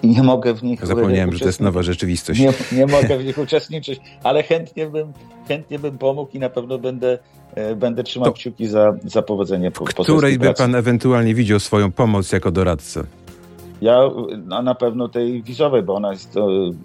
nie 0.07 0.23
mogę 0.23 0.53
w 0.53 0.63
nich 0.63 0.85
Zapomniałem, 0.85 1.33
że 1.33 1.39
to 1.39 1.45
jest 1.45 1.61
nowa 1.61 1.83
rzeczywistość. 1.83 2.39
Nie, 2.39 2.53
nie 2.71 2.85
mogę 2.97 3.17
w 3.17 3.25
nich 3.25 3.37
uczestniczyć, 3.37 3.99
ale 4.23 4.43
chętnie 4.43 4.87
bym, 4.87 5.13
chętnie 5.47 5.79
bym 5.79 5.97
pomógł 5.97 6.31
i 6.33 6.39
na 6.39 6.49
pewno 6.49 6.77
będę, 6.77 7.19
y, 7.71 7.75
będę 7.75 8.03
trzymał 8.03 8.29
to 8.29 8.33
kciuki 8.33 8.67
za, 8.67 8.93
za 9.05 9.21
powodzenie 9.21 9.71
W 9.71 9.83
której 10.03 10.39
by 10.39 10.53
pan 10.53 10.75
ewentualnie 10.75 11.33
widział 11.33 11.59
swoją 11.59 11.91
pomoc 11.91 12.31
jako 12.31 12.51
doradca? 12.51 13.03
Ja 13.81 14.01
no, 14.45 14.61
na 14.61 14.75
pewno 14.75 15.07
tej 15.07 15.43
wizowej, 15.43 15.83
bo 15.83 15.95
ona 15.95 16.11
jest, 16.11 16.35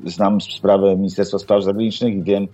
znam 0.04 0.40
sprawę 0.40 0.96
Ministerstwa 0.96 1.38
Spraw 1.38 1.64
Zagranicznych 1.64 2.14
i 2.14 2.22
wiem, 2.22 2.48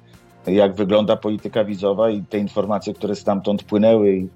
jak 0.47 0.75
wygląda 0.75 1.17
polityka 1.17 1.65
wizowa 1.65 2.11
i 2.11 2.23
te 2.23 2.39
informacje, 2.39 2.95
które 2.95 3.15
stamtąd 3.15 3.63
płynęły 3.63 4.27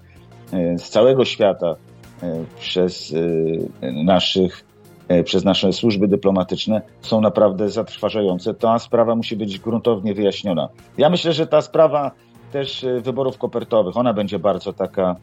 e, 0.53 0.79
z 0.79 0.89
całego 0.89 1.25
świata 1.25 1.75
e, 2.23 2.45
przez 2.59 3.13
e, 3.81 3.91
naszych 3.91 4.65
przez 5.23 5.43
nasze 5.43 5.73
służby 5.73 6.07
dyplomatyczne 6.07 6.81
są 7.01 7.21
naprawdę 7.21 7.69
zatrważające. 7.69 8.53
Ta 8.53 8.79
sprawa 8.79 9.15
musi 9.15 9.35
być 9.35 9.59
gruntownie 9.59 10.13
wyjaśniona. 10.13 10.69
Ja 10.97 11.09
myślę, 11.09 11.33
że 11.33 11.47
ta 11.47 11.61
sprawa 11.61 12.11
też 12.51 12.85
wyborów 13.01 13.37
kopertowych, 13.37 13.97
ona 13.97 14.13
będzie 14.13 14.39
bardzo 14.39 14.73
taka 14.73 15.15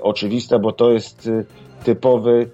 oczywista, 0.00 0.58
bo 0.58 0.72
to 0.72 0.90
jest 0.90 1.30
typowy 1.84 2.50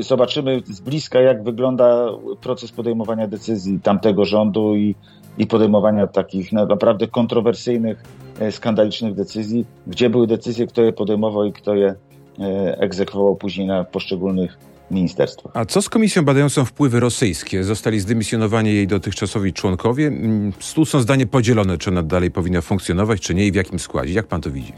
zobaczymy 0.00 0.62
z 0.64 0.80
bliska, 0.80 1.20
jak 1.20 1.44
wygląda 1.44 2.06
proces 2.40 2.72
podejmowania 2.72 3.28
decyzji 3.28 3.80
tamtego 3.80 4.24
rządu 4.24 4.76
i, 4.76 4.94
i 5.38 5.46
podejmowania 5.46 6.06
takich 6.06 6.52
naprawdę 6.52 7.06
kontrowersyjnych, 7.08 8.02
e, 8.40 8.52
skandalicznych 8.52 9.14
decyzji, 9.14 9.66
gdzie 9.86 10.10
były 10.10 10.26
decyzje, 10.26 10.66
kto 10.66 10.82
je 10.82 10.92
podejmował 10.92 11.44
i 11.44 11.52
kto 11.52 11.74
je 11.74 11.94
e, 12.40 12.78
egzekwował 12.78 13.36
później 13.36 13.66
na 13.66 13.84
poszczególnych 13.84 14.58
ministerstwach. 14.94 15.56
A 15.56 15.64
co 15.64 15.82
z 15.82 15.88
komisją 15.88 16.24
badającą 16.24 16.64
wpływy 16.64 17.00
rosyjskie? 17.00 17.64
Zostali 17.64 18.00
zdymisjonowani 18.00 18.74
jej 18.74 18.86
dotychczasowi 18.86 19.52
członkowie. 19.52 20.06
Mm, 20.06 20.52
tu 20.74 20.84
są 20.84 21.00
zdanie 21.00 21.26
podzielone, 21.26 21.78
czy 21.78 21.90
ona 21.90 22.02
dalej 22.02 22.30
powinna 22.30 22.60
funkcjonować, 22.60 23.20
czy 23.20 23.34
nie 23.34 23.46
i 23.46 23.52
w 23.52 23.54
jakim 23.54 23.78
składzie. 23.78 24.12
Jak 24.12 24.26
pan 24.26 24.40
to 24.40 24.50
widzi? 24.50 24.72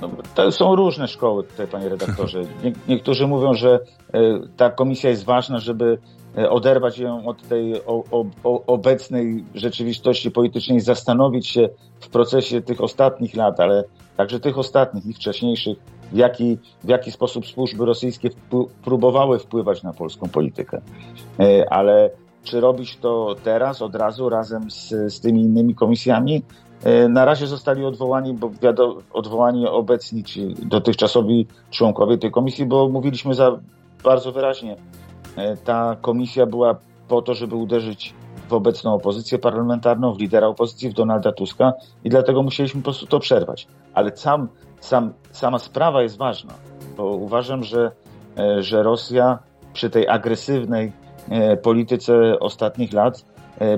No, 0.00 0.10
to 0.34 0.52
są 0.52 0.76
różne 0.76 1.08
szkoły 1.08 1.44
tutaj, 1.44 1.66
panie 1.66 1.88
redaktorze. 1.88 2.42
Nie, 2.64 2.72
niektórzy 2.88 3.26
mówią, 3.26 3.54
że 3.54 3.80
e, 4.12 4.20
ta 4.56 4.70
komisja 4.70 5.10
jest 5.10 5.24
ważna, 5.24 5.58
żeby 5.58 5.98
e, 6.38 6.50
oderwać 6.50 6.98
ją 6.98 7.26
od 7.26 7.48
tej 7.48 7.86
o, 7.86 8.04
o, 8.44 8.66
obecnej 8.66 9.44
rzeczywistości 9.54 10.30
politycznej, 10.30 10.80
zastanowić 10.80 11.48
się 11.48 11.68
w 12.00 12.08
procesie 12.08 12.60
tych 12.60 12.80
ostatnich 12.80 13.36
lat, 13.36 13.60
ale 13.60 13.84
także 14.16 14.40
tych 14.40 14.58
ostatnich 14.58 15.06
i 15.06 15.14
wcześniejszych, 15.14 15.78
w 16.14 16.16
jaki, 16.16 16.58
w 16.84 16.88
jaki 16.88 17.12
sposób 17.12 17.46
służby 17.46 17.84
rosyjskie 17.84 18.30
próbowały 18.84 19.38
wpływać 19.38 19.82
na 19.82 19.92
polską 19.92 20.28
politykę. 20.28 20.80
E, 21.40 21.72
ale 21.72 22.10
czy 22.42 22.60
robić 22.60 22.96
to 22.96 23.34
teraz, 23.44 23.82
od 23.82 23.94
razu, 23.94 24.28
razem 24.28 24.70
z, 24.70 24.88
z 24.88 25.20
tymi 25.20 25.40
innymi 25.40 25.74
komisjami? 25.74 26.42
E, 26.84 27.08
na 27.08 27.24
razie 27.24 27.46
zostali 27.46 27.84
odwołani, 27.84 28.34
bo 28.34 28.50
wiadomo, 28.62 29.00
odwołani 29.12 29.66
obecni 29.66 30.24
ci 30.24 30.54
dotychczasowi 30.62 31.46
członkowie 31.70 32.18
tej 32.18 32.30
komisji, 32.30 32.66
bo 32.66 32.88
mówiliśmy 32.88 33.34
za 33.34 33.58
bardzo 34.04 34.32
wyraźnie. 34.32 34.76
E, 35.36 35.56
ta 35.56 35.96
komisja 36.00 36.46
była 36.46 36.76
po 37.08 37.22
to, 37.22 37.34
żeby 37.34 37.54
uderzyć 37.54 38.14
w 38.48 38.52
obecną 38.52 38.94
opozycję 38.94 39.38
parlamentarną, 39.38 40.12
w 40.12 40.20
lidera 40.20 40.46
opozycji, 40.46 40.90
w 40.90 40.92
Donalda 40.92 41.32
Tuska 41.32 41.72
i 42.04 42.10
dlatego 42.10 42.42
musieliśmy 42.42 42.80
po 42.80 42.84
prostu 42.84 43.06
to 43.06 43.20
przerwać. 43.20 43.66
Ale 43.94 44.16
sam, 44.16 44.48
sam, 44.84 45.12
sama 45.32 45.58
sprawa 45.58 46.02
jest 46.02 46.16
ważna, 46.16 46.54
bo 46.96 47.04
uważam, 47.04 47.64
że, 47.64 47.90
e, 48.38 48.62
że 48.62 48.82
Rosja 48.82 49.38
przy 49.72 49.90
tej 49.90 50.08
agresywnej 50.08 50.92
polityce 51.62 52.38
ostatnich 52.40 52.92
lat 52.92 53.24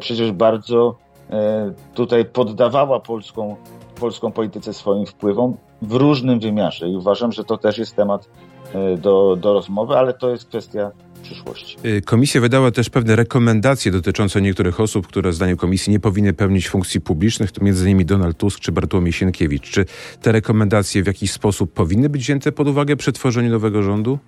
przecież 0.00 0.32
bardzo 0.32 0.96
E, 1.30 1.72
tutaj 1.94 2.24
poddawała 2.24 3.00
polską, 3.00 3.56
polską 4.00 4.32
polityce 4.32 4.72
swoim 4.72 5.06
wpływom 5.06 5.56
w 5.82 5.92
różnym 5.92 6.40
wymiarze 6.40 6.88
i 6.88 6.96
uważam, 6.96 7.32
że 7.32 7.44
to 7.44 7.58
też 7.58 7.78
jest 7.78 7.96
temat 7.96 8.28
e, 8.74 8.96
do, 8.96 9.36
do 9.36 9.52
rozmowy, 9.52 9.98
ale 9.98 10.14
to 10.14 10.30
jest 10.30 10.48
kwestia 10.48 10.90
przyszłości. 11.26 11.76
E, 11.82 12.00
komisja 12.00 12.40
wydała 12.40 12.70
też 12.70 12.90
pewne 12.90 13.16
rekomendacje 13.16 13.92
dotyczące 13.92 14.42
niektórych 14.42 14.80
osób, 14.80 15.06
które 15.06 15.32
zdaniem 15.32 15.56
komisji 15.56 15.92
nie 15.92 16.00
powinny 16.00 16.32
pełnić 16.32 16.68
funkcji 16.68 17.00
publicznych, 17.00 17.52
to 17.52 17.64
między 17.64 17.84
innymi 17.84 18.04
Donald 18.04 18.36
Tusk 18.36 18.60
czy 18.60 18.72
Bartłomiej 18.72 19.12
Sienkiewicz. 19.12 19.70
Czy 19.70 19.84
te 20.22 20.32
rekomendacje 20.32 21.02
w 21.02 21.06
jakiś 21.06 21.32
sposób 21.32 21.72
powinny 21.72 22.08
być 22.08 22.22
wzięte 22.22 22.52
pod 22.52 22.68
uwagę 22.68 22.96
przy 22.96 23.12
tworzeniu 23.12 23.50
nowego 23.50 23.82
rządu? 23.82 24.18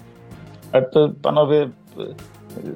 Ale 0.73 0.83
to 0.83 1.13
panowie 1.23 1.71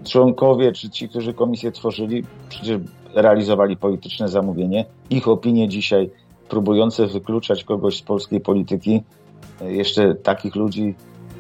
członkowie, 0.04 0.72
czy 0.72 0.90
ci, 0.90 1.08
którzy 1.08 1.34
komisję 1.34 1.72
tworzyli, 1.72 2.24
przecież 2.48 2.78
realizowali 3.14 3.76
polityczne 3.76 4.28
zamówienie. 4.28 4.84
Ich 5.10 5.28
opinie 5.28 5.68
dzisiaj 5.68 6.10
próbujące 6.48 7.06
wykluczać 7.06 7.64
kogoś 7.64 7.96
z 7.96 8.02
polskiej 8.02 8.40
polityki, 8.40 9.02
e, 9.60 9.72
jeszcze 9.72 10.14
takich 10.14 10.54
ludzi, 10.54 10.94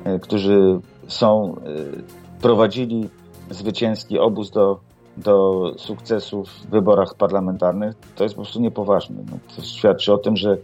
e, 0.04 0.18
którzy 0.18 0.80
są, 1.08 1.56
e, 1.56 2.31
prowadzili 2.42 3.08
zwycięski 3.50 4.18
obóz 4.18 4.50
do, 4.50 4.80
do 5.16 5.62
sukcesu 5.78 6.44
w 6.44 6.70
wyborach 6.70 7.14
parlamentarnych, 7.14 7.94
to 8.16 8.24
jest 8.24 8.34
po 8.34 8.42
prostu 8.42 8.60
niepoważne. 8.60 9.16
No, 9.30 9.38
to 9.56 9.62
świadczy 9.62 10.12
o 10.12 10.18
tym, 10.18 10.36
że 10.36 10.58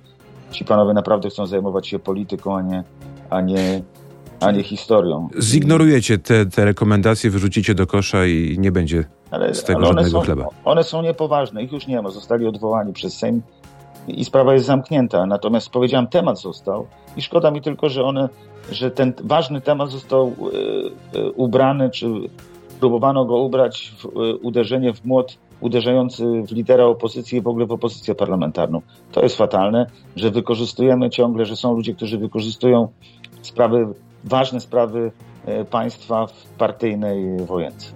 ci 0.51 0.65
panowie 0.65 0.95
naprawdę 0.95 1.31
chcą 1.31 1.47
zajmować 1.47 1.89
się 1.89 1.99
polityką, 1.99 2.57
a 2.57 2.63
nie, 2.63 2.85
a 3.31 3.41
nie 3.41 3.83
a 4.41 4.51
nie 4.51 4.63
historią. 4.63 5.29
Zignorujecie 5.39 6.19
te, 6.19 6.47
te 6.47 6.65
rekomendacje, 6.65 7.31
wyrzucicie 7.31 7.75
do 7.75 7.87
kosza 7.87 8.27
i 8.27 8.57
nie 8.59 8.73
będzie 8.73 9.05
ale, 9.31 9.55
z 9.55 9.65
tego 9.65 9.79
ale 9.79 9.87
żadnego 9.87 10.11
są, 10.11 10.21
chleba. 10.21 10.47
One 10.65 10.85
są 10.85 11.03
niepoważne, 11.03 11.63
ich 11.63 11.73
już 11.73 11.87
nie 11.87 12.03
ma, 12.03 12.11
zostali 12.11 12.47
odwołani 12.47 12.93
przez 12.93 13.15
Sejm 13.15 13.43
i 14.09 14.25
sprawa 14.25 14.55
jest 14.55 14.67
zamknięta. 14.67 15.27
Natomiast 15.27 15.71
powiedziałem, 15.71 16.07
temat 16.07 16.41
został 16.41 16.87
i 17.17 17.23
szkoda 17.23 17.51
mi 17.51 17.63
tylko, 17.63 17.89
że 17.89 18.05
one, 18.05 18.29
że 18.73 18.91
ten 18.91 19.13
ważny 19.25 19.61
temat 19.61 19.91
został 19.91 20.37
e, 21.15 21.19
e, 21.19 21.31
ubrany, 21.33 21.91
czy 21.91 22.07
próbowano 22.81 23.25
go 23.25 23.37
ubrać 23.37 23.93
w 23.99 24.05
e, 24.05 24.37
uderzenie 24.37 24.93
w 24.95 25.05
młot 25.05 25.39
uderzający 25.61 26.25
w 26.49 26.53
lidera 26.53 26.85
opozycji 26.85 27.39
i 27.39 27.41
w 27.41 27.47
ogóle 27.47 27.67
w 27.67 27.73
opozycję 27.73 28.15
parlamentarną. 28.15 28.83
To 29.13 29.23
jest 29.23 29.37
fatalne, 29.37 29.87
że 30.17 30.31
wykorzystujemy 30.31 31.11
ciągle, 31.11 31.47
że 31.47 31.57
są 31.57 31.77
ludzie, 31.77 31.95
którzy 31.95 32.19
wykorzystują 32.19 32.89
sprawy 33.43 33.87
ważne 34.25 34.61
sprawy 34.61 35.13
państwa 35.71 36.27
w 36.27 36.47
partyjnej 36.59 37.47
wojence. 37.47 37.87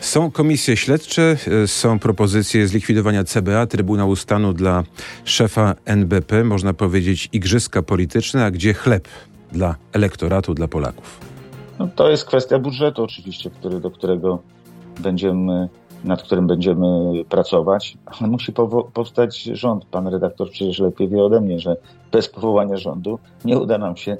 Są 0.00 0.30
komisje 0.30 0.76
śledcze, 0.76 1.36
są 1.66 1.98
propozycje 1.98 2.68
zlikwidowania 2.68 3.24
CBA, 3.24 3.66
Trybunału 3.66 4.16
Stanu 4.16 4.52
dla 4.52 4.84
szefa 5.24 5.74
NBP, 5.84 6.44
można 6.44 6.74
powiedzieć 6.74 7.28
igrzyska 7.32 7.82
polityczne, 7.82 8.44
a 8.44 8.50
gdzie 8.50 8.74
chleb 8.74 9.08
dla 9.52 9.74
elektoratu, 9.92 10.54
dla 10.54 10.68
Polaków? 10.68 11.20
No, 11.78 11.88
to 11.94 12.10
jest 12.10 12.24
kwestia 12.24 12.58
budżetu 12.58 13.02
oczywiście, 13.02 13.50
który, 13.50 13.80
do 13.80 13.90
którego 13.90 14.38
będziemy 15.00 15.68
nad 16.04 16.22
którym 16.22 16.46
będziemy 16.46 16.86
pracować, 17.28 17.98
ale 18.06 18.30
musi 18.30 18.52
powstać 18.92 19.42
rząd. 19.42 19.84
Pan 19.84 20.06
redaktor 20.06 20.50
przecież 20.50 20.78
lepiej 20.78 21.08
wie 21.08 21.24
ode 21.24 21.40
mnie, 21.40 21.58
że 21.58 21.76
bez 22.12 22.28
powołania 22.28 22.76
rządu 22.76 23.18
nie 23.44 23.58
uda 23.58 23.78
nam 23.78 23.96
się 23.96 24.16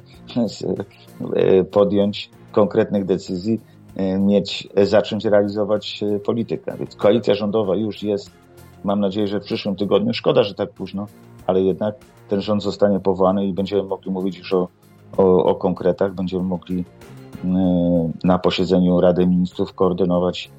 e, 1.36 1.64
podjąć 1.64 2.30
konkretnych 2.52 3.04
decyzji, 3.04 3.60
e, 3.96 4.18
mieć, 4.18 4.68
zacząć 4.82 5.24
realizować 5.24 6.02
e, 6.02 6.18
politykę. 6.18 6.76
Więc 6.78 6.96
koalicja 6.96 7.34
rządowa 7.34 7.76
już 7.76 8.02
jest, 8.02 8.30
mam 8.84 9.00
nadzieję, 9.00 9.28
że 9.28 9.40
w 9.40 9.44
przyszłym 9.44 9.76
tygodniu. 9.76 10.14
Szkoda, 10.14 10.42
że 10.42 10.54
tak 10.54 10.70
późno, 10.70 11.06
ale 11.46 11.62
jednak 11.62 11.94
ten 12.28 12.40
rząd 12.40 12.62
zostanie 12.62 13.00
powołany 13.00 13.46
i 13.46 13.52
będziemy 13.52 13.82
mogli 13.82 14.10
mówić 14.10 14.38
już 14.38 14.52
o, 14.52 14.68
o, 15.16 15.44
o 15.44 15.54
konkretach. 15.54 16.14
Będziemy 16.14 16.42
mogli 16.42 16.84
na 18.24 18.38
posiedzeniu 18.38 19.00
Rady 19.00 19.26
Ministrów 19.26 19.74
koordynować 19.74 20.50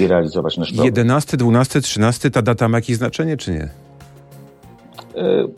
i 0.00 0.06
realizować 0.06 0.56
nasz 0.58 0.68
program. 0.68 0.86
11, 0.86 1.36
12, 1.36 1.80
13, 1.80 2.30
ta 2.30 2.42
data 2.42 2.68
ma 2.68 2.78
jakieś 2.78 2.96
znaczenie, 2.96 3.36
czy 3.36 3.52
nie? 3.52 3.68
E, 5.16 5.48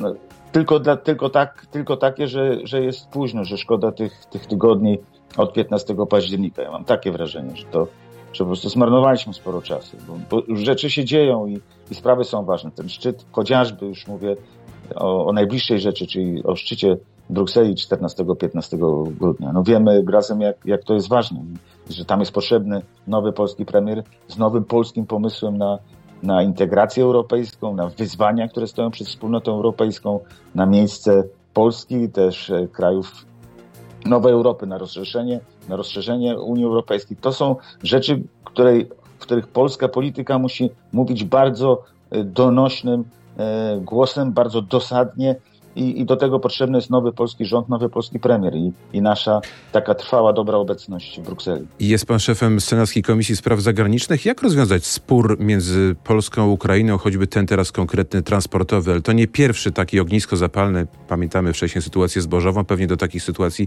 no, 0.00 0.14
tylko, 0.52 0.80
dla, 0.80 0.96
tylko, 0.96 1.30
tak, 1.30 1.66
tylko 1.70 1.96
takie, 1.96 2.28
że, 2.28 2.56
że 2.64 2.80
jest 2.82 3.08
późno, 3.08 3.44
że 3.44 3.58
szkoda 3.58 3.92
tych, 3.92 4.24
tych 4.24 4.46
tygodni 4.46 4.98
od 5.36 5.52
15 5.52 5.94
października. 6.10 6.62
Ja 6.62 6.70
mam 6.70 6.84
takie 6.84 7.12
wrażenie, 7.12 7.56
że 7.56 7.64
to 7.64 7.86
że 8.32 8.44
po 8.44 8.48
prostu 8.48 8.68
zmarnowaliśmy 8.68 9.34
sporo 9.34 9.62
czasu, 9.62 9.96
bo, 10.08 10.18
bo 10.30 10.56
rzeczy 10.56 10.90
się 10.90 11.04
dzieją 11.04 11.46
i, 11.46 11.60
i, 11.90 11.94
sprawy 11.94 12.24
są 12.24 12.44
ważne. 12.44 12.70
Ten 12.70 12.88
szczyt, 12.88 13.26
chociażby 13.32 13.86
już 13.86 14.06
mówię 14.06 14.36
o, 14.94 15.26
o 15.26 15.32
najbliższej 15.32 15.80
rzeczy, 15.80 16.06
czyli 16.06 16.44
o 16.44 16.56
szczycie 16.56 16.96
Brukseli 17.30 17.74
14-15 17.74 19.12
grudnia. 19.18 19.52
No 19.52 19.62
wiemy 19.62 20.04
razem, 20.08 20.40
jak, 20.40 20.56
jak 20.64 20.84
to 20.84 20.94
jest 20.94 21.08
ważne, 21.08 21.44
że 21.90 22.04
tam 22.04 22.20
jest 22.20 22.32
potrzebny 22.32 22.82
nowy 23.06 23.32
polski 23.32 23.66
premier 23.66 24.02
z 24.28 24.38
nowym 24.38 24.64
polskim 24.64 25.06
pomysłem 25.06 25.58
na, 25.58 25.78
na 26.22 26.42
integrację 26.42 27.04
europejską, 27.04 27.74
na 27.74 27.86
wyzwania, 27.88 28.48
które 28.48 28.66
stoją 28.66 28.90
przed 28.90 29.06
wspólnotą 29.06 29.52
europejską, 29.52 30.20
na 30.54 30.66
miejsce 30.66 31.24
Polski, 31.54 32.08
też 32.08 32.50
e, 32.50 32.68
krajów 32.68 33.26
nowej 34.06 34.32
Europy, 34.32 34.66
na 34.66 34.78
rozszerzenie, 34.78 35.40
na 35.68 35.76
rozszerzenie 35.76 36.38
Unii 36.40 36.64
Europejskiej. 36.64 37.16
To 37.16 37.32
są 37.32 37.56
rzeczy, 37.82 38.22
której, 38.44 38.88
w 39.18 39.22
których 39.22 39.48
polska 39.48 39.88
polityka 39.88 40.38
musi 40.38 40.70
mówić 40.92 41.24
bardzo 41.24 41.82
e, 42.10 42.24
donośnym 42.24 43.04
głosem, 43.80 44.32
bardzo 44.32 44.62
dosadnie 44.62 45.36
i, 45.76 46.00
i 46.00 46.04
do 46.04 46.16
tego 46.16 46.40
potrzebny 46.40 46.78
jest 46.78 46.90
nowy 46.90 47.12
polski 47.12 47.44
rząd, 47.44 47.68
nowy 47.68 47.88
polski 47.88 48.20
premier 48.20 48.54
i, 48.54 48.72
i 48.92 49.02
nasza 49.02 49.40
taka 49.72 49.94
trwała, 49.94 50.32
dobra 50.32 50.56
obecność 50.58 51.20
w 51.20 51.22
Brukseli. 51.22 51.66
Jest 51.80 52.06
pan 52.06 52.18
szefem 52.18 52.60
Senackiej 52.60 53.02
Komisji 53.02 53.36
Spraw 53.36 53.60
Zagranicznych. 53.60 54.24
Jak 54.24 54.42
rozwiązać 54.42 54.86
spór 54.86 55.36
między 55.40 55.96
Polską 56.04 56.42
a 56.42 56.46
Ukrainą, 56.46 56.98
choćby 56.98 57.26
ten 57.26 57.46
teraz 57.46 57.72
konkretny 57.72 58.22
transportowy, 58.22 58.90
ale 58.90 59.00
to 59.00 59.12
nie 59.12 59.26
pierwszy 59.28 59.72
taki 59.72 60.00
ognisko 60.00 60.36
zapalne. 60.36 60.86
Pamiętamy 61.08 61.52
wcześniej 61.52 61.82
sytuację 61.82 62.22
zbożową, 62.22 62.64
pewnie 62.64 62.86
do 62.86 62.96
takich 62.96 63.22
sytuacji 63.22 63.66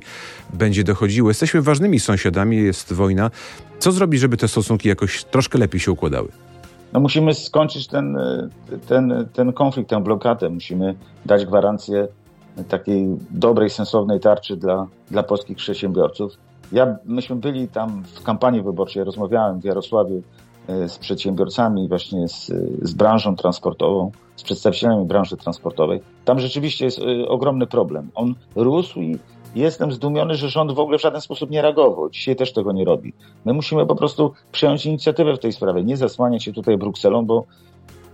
będzie 0.53 0.83
dochodziło. 0.83 1.29
Jesteśmy 1.29 1.61
ważnymi 1.61 1.99
sąsiadami, 1.99 2.57
jest 2.57 2.93
wojna. 2.93 3.31
Co 3.79 3.91
zrobić, 3.91 4.21
żeby 4.21 4.37
te 4.37 4.47
stosunki 4.47 4.89
jakoś 4.89 5.23
troszkę 5.23 5.59
lepiej 5.59 5.79
się 5.79 5.91
układały? 5.91 6.29
No 6.93 6.99
musimy 6.99 7.33
skończyć 7.33 7.87
ten, 7.87 8.17
ten, 8.87 9.27
ten 9.33 9.53
konflikt, 9.53 9.89
tę 9.89 10.03
blokadę. 10.03 10.49
Musimy 10.49 10.95
dać 11.25 11.45
gwarancję 11.45 12.07
takiej 12.69 13.07
dobrej, 13.31 13.69
sensownej 13.69 14.19
tarczy 14.19 14.57
dla, 14.57 14.87
dla 15.11 15.23
polskich 15.23 15.57
przedsiębiorców. 15.57 16.37
Ja, 16.71 16.95
myśmy 17.05 17.35
byli 17.35 17.67
tam 17.67 18.03
w 18.03 18.23
kampanii 18.23 18.61
wyborczej, 18.61 19.03
rozmawiałem 19.03 19.59
w 19.59 19.63
Jarosławiu 19.63 20.21
e, 20.67 20.89
z 20.89 20.97
przedsiębiorcami, 20.97 21.87
właśnie 21.87 22.27
z, 22.27 22.51
z 22.81 22.93
branżą 22.93 23.35
transportową, 23.35 24.11
z 24.35 24.43
przedstawicielami 24.43 25.05
branży 25.05 25.37
transportowej. 25.37 26.01
Tam 26.25 26.39
rzeczywiście 26.39 26.85
jest 26.85 26.99
e, 26.99 27.27
ogromny 27.27 27.67
problem. 27.67 28.09
On 28.15 28.35
rósł 28.55 29.01
i 29.01 29.19
jestem 29.55 29.91
zdumiony, 29.91 30.35
że 30.35 30.49
rząd 30.49 30.71
w 30.71 30.79
ogóle 30.79 30.97
w 30.97 31.01
żaden 31.01 31.21
sposób 31.21 31.49
nie 31.49 31.61
reagował. 31.61 32.09
Dzisiaj 32.09 32.35
też 32.35 32.53
tego 32.53 32.71
nie 32.71 32.85
robi. 32.85 33.13
My 33.45 33.53
musimy 33.53 33.85
po 33.85 33.95
prostu 33.95 34.33
przejąć 34.51 34.85
inicjatywę 34.85 35.35
w 35.35 35.39
tej 35.39 35.53
sprawie, 35.53 35.83
nie 35.83 35.97
zasłaniać 35.97 36.43
się 36.43 36.53
tutaj 36.53 36.77
Brukselą, 36.77 37.25
bo 37.25 37.43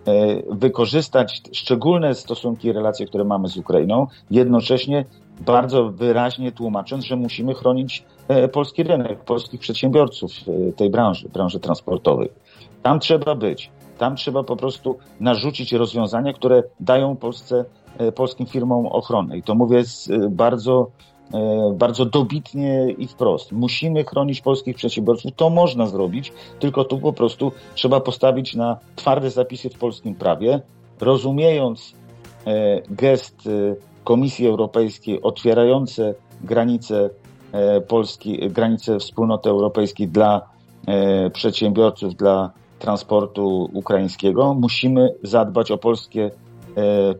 e, 0.08 0.12
wykorzystać 0.55 1.41
szczególne 1.51 2.15
stosunki 2.15 2.67
i 2.67 2.72
relacje, 2.72 3.05
które 3.05 3.24
mamy 3.24 3.48
z 3.48 3.58
Ukrainą, 3.58 4.08
jednocześnie 4.31 5.05
bardzo 5.39 5.89
wyraźnie 5.89 6.51
tłumacząc, 6.51 7.05
że 7.05 7.15
musimy 7.15 7.53
chronić 7.53 8.03
e, 8.27 8.48
polski 8.48 8.84
rynek, 8.84 9.19
polskich 9.19 9.60
przedsiębiorców 9.60 10.31
e, 10.31 10.72
tej 10.72 10.89
branży, 10.89 11.29
branży 11.29 11.60
transportowej. 11.60 12.29
Tam 12.84 13.00
trzeba 13.00 13.36
być. 13.36 13.72
Tam 13.98 14.15
trzeba 14.15 14.43
po 14.43 14.55
prostu 14.55 14.98
narzucić 15.19 15.74
rozwiązania, 15.74 16.34
które 16.34 16.63
dają 16.79 17.15
Polsce, 17.15 17.65
polskim 18.15 18.46
firmom 18.46 18.88
ochronę. 18.88 19.38
I 19.38 19.43
to 19.43 19.55
mówię 19.55 19.84
z 19.84 20.10
bardzo 20.29 20.91
bardzo 21.74 22.05
dobitnie 22.05 22.91
i 22.98 23.07
wprost. 23.07 23.51
Musimy 23.51 24.03
chronić 24.03 24.41
polskich 24.41 24.75
przedsiębiorców. 24.75 25.31
To 25.36 25.50
można 25.50 25.88
zrobić, 25.88 26.33
tylko 26.59 26.83
tu 26.83 27.00
po 27.00 27.13
prostu 27.13 27.51
trzeba 27.75 28.00
postawić 28.00 28.55
na 28.55 28.77
twarde 28.95 29.31
zapisy 29.31 29.69
w 29.69 29.77
polskim 29.77 30.15
prawie, 30.15 30.62
rozumiejąc 31.01 31.93
e, 32.48 32.81
gest 32.89 33.48
e, 33.48 33.75
Komisji 34.03 34.48
Europejskiej 34.48 35.21
otwierające 35.21 36.15
granice 36.43 37.09
Polski, 37.88 38.50
granice 38.50 39.00
wspólnoty 39.00 39.50
europejskiej 39.50 40.07
dla 40.07 40.41
przedsiębiorców, 41.33 42.15
dla 42.15 42.51
transportu 42.79 43.69
ukraińskiego. 43.74 44.53
Musimy 44.53 45.13
zadbać 45.24 45.71
o 45.71 45.77
polskie 45.77 46.31
E, 46.49 46.49